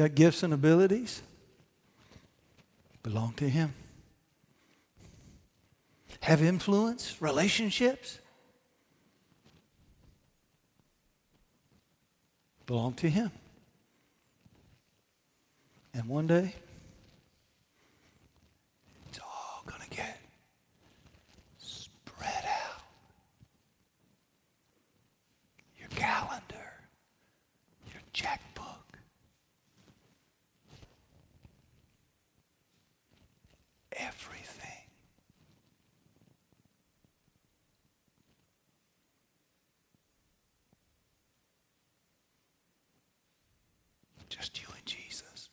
Got 0.02 0.16
gifts 0.16 0.42
and 0.42 0.52
abilities, 0.52 1.22
belong 3.04 3.34
to 3.34 3.48
Him. 3.48 3.72
Have 6.22 6.42
influence, 6.42 7.22
relationships, 7.22 8.18
belong 12.66 12.94
to 12.94 13.10
Him. 13.10 13.30
And 15.94 16.08
one 16.08 16.26
day, 16.26 16.56
it's 19.10 19.20
all 19.20 19.62
going 19.68 19.82
to 19.82 19.90
get 19.96 20.20
spread 21.60 22.44
out. 22.46 22.82
Your 25.78 25.90
calendar, 25.90 26.72
your 27.94 28.02
check 28.14 28.42
everything. 34.02 34.68
Just 44.30 44.62
you 44.62 44.68
and 44.76 44.86
Jesus. 44.86 45.50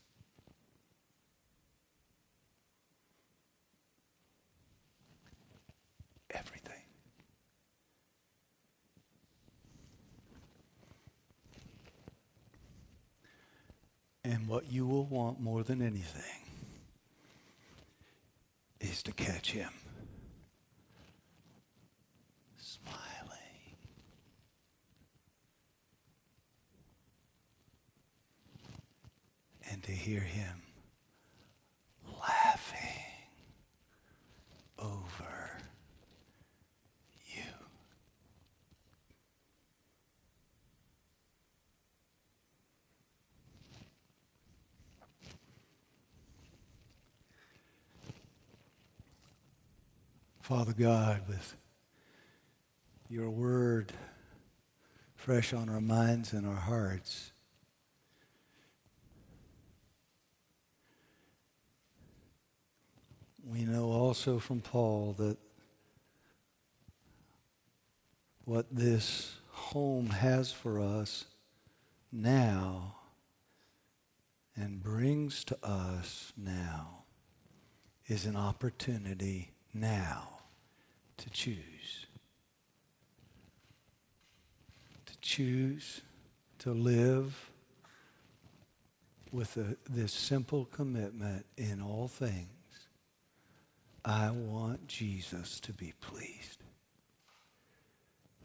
Everything. 6.31 6.75
And 14.29 14.47
what 14.47 14.70
you 14.70 14.87
will 14.87 15.07
want 15.07 15.41
more 15.41 15.62
than 15.62 15.81
anything 15.81 16.43
is 18.79 19.03
to 19.05 19.12
catch 19.12 19.53
him 19.53 19.70
smiling. 22.59 22.99
And 29.70 29.83
to 29.85 29.93
hear 29.93 30.20
him 30.20 30.61
laughing 32.20 33.05
over 34.79 35.53
you. 37.35 37.43
Father 50.49 50.73
God, 50.73 51.29
with 51.29 51.57
your 53.11 53.29
word 53.29 53.93
fresh 55.15 55.53
on 55.53 55.69
our 55.69 55.83
minds 55.83 56.33
and 56.33 56.47
our 56.47 56.55
hearts. 56.55 57.33
We 63.47 63.65
know 63.67 63.91
also 63.91 64.39
from 64.39 64.63
Paul 64.63 65.15
that 65.19 65.37
what 68.47 68.75
this 68.75 69.37
home 69.51 70.07
has 70.07 70.51
for 70.51 70.81
us 70.81 71.27
now 72.11 72.95
and 74.57 74.83
brings 74.83 75.45
to 75.45 75.59
us 75.63 76.33
now 76.39 77.03
is 78.07 78.25
an 78.25 78.35
opportunity 78.35 79.51
now 79.75 80.38
to 81.19 81.31
choose. 81.31 82.07
To 85.07 85.21
choose 85.21 86.01
to 86.61 86.73
live 86.73 87.51
with 89.31 89.57
a, 89.57 89.77
this 89.89 90.12
simple 90.12 90.64
commitment 90.64 91.47
in 91.57 91.81
all 91.83 92.09
things. 92.09 92.49
I 94.05 94.31
want 94.31 94.89
Jesus 94.89 95.61
to 95.61 95.73
be 95.73 95.93
pleased. 96.01 96.62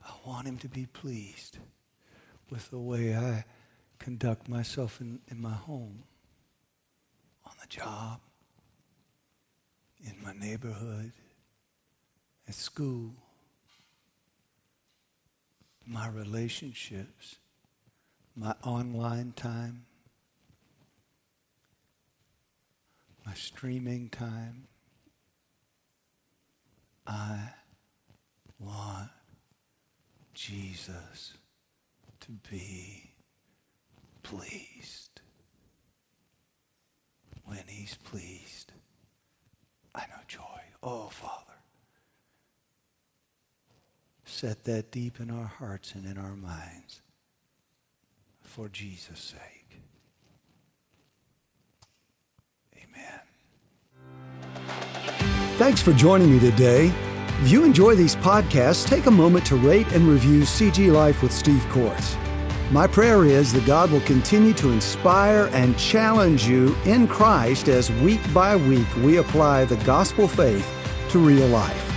I 0.05 0.11
want 0.25 0.47
him 0.47 0.57
to 0.57 0.67
be 0.67 0.85
pleased 0.87 1.57
with 2.49 2.69
the 2.69 2.79
way 2.79 3.15
I 3.15 3.45
conduct 3.99 4.49
myself 4.49 4.99
in, 4.99 5.19
in 5.31 5.41
my 5.41 5.53
home, 5.53 6.03
on 7.45 7.53
the 7.61 7.67
job, 7.67 8.19
in 10.05 10.15
my 10.21 10.33
neighborhood, 10.33 11.13
at 12.47 12.53
school, 12.53 13.11
my 15.85 16.07
relationships, 16.07 17.37
my 18.35 18.53
online 18.63 19.33
time, 19.35 19.85
my 23.25 23.33
streaming 23.33 24.09
time. 24.09 24.67
I 27.05 27.49
want 28.59 29.09
Jesus 30.33 31.33
to 32.21 32.31
be 32.49 33.11
pleased. 34.23 35.21
When 37.45 37.63
he's 37.67 37.95
pleased, 37.95 38.71
I 39.93 40.01
know 40.01 40.23
joy. 40.27 40.39
Oh, 40.81 41.09
Father 41.09 41.53
set 44.25 44.63
that 44.63 44.91
deep 44.91 45.19
in 45.19 45.29
our 45.29 45.45
hearts 45.45 45.93
and 45.95 46.05
in 46.05 46.17
our 46.17 46.35
minds 46.35 47.01
for 48.41 48.69
Jesus' 48.69 49.19
sake. 49.19 49.81
Amen. 52.77 53.21
Thanks 55.57 55.81
for 55.81 55.93
joining 55.93 56.31
me 56.31 56.39
today. 56.39 56.91
If 57.41 57.51
you 57.51 57.65
enjoy 57.65 57.95
these 57.95 58.15
podcasts, 58.15 58.87
take 58.87 59.07
a 59.07 59.11
moment 59.11 59.45
to 59.47 59.55
rate 59.55 59.91
and 59.91 60.07
review 60.07 60.41
CG 60.41 60.91
Life 60.91 61.21
with 61.21 61.31
Steve 61.31 61.65
Courts. 61.69 62.15
My 62.71 62.87
prayer 62.87 63.25
is 63.25 63.51
that 63.53 63.65
God 63.65 63.91
will 63.91 64.01
continue 64.01 64.53
to 64.53 64.71
inspire 64.71 65.49
and 65.51 65.77
challenge 65.77 66.47
you 66.47 66.75
in 66.85 67.07
Christ 67.07 67.67
as 67.67 67.91
week 67.91 68.21
by 68.33 68.55
week 68.55 68.87
we 68.97 69.17
apply 69.17 69.65
the 69.65 69.77
gospel 69.77 70.27
faith 70.27 70.71
to 71.09 71.19
real 71.19 71.47
life. 71.47 71.92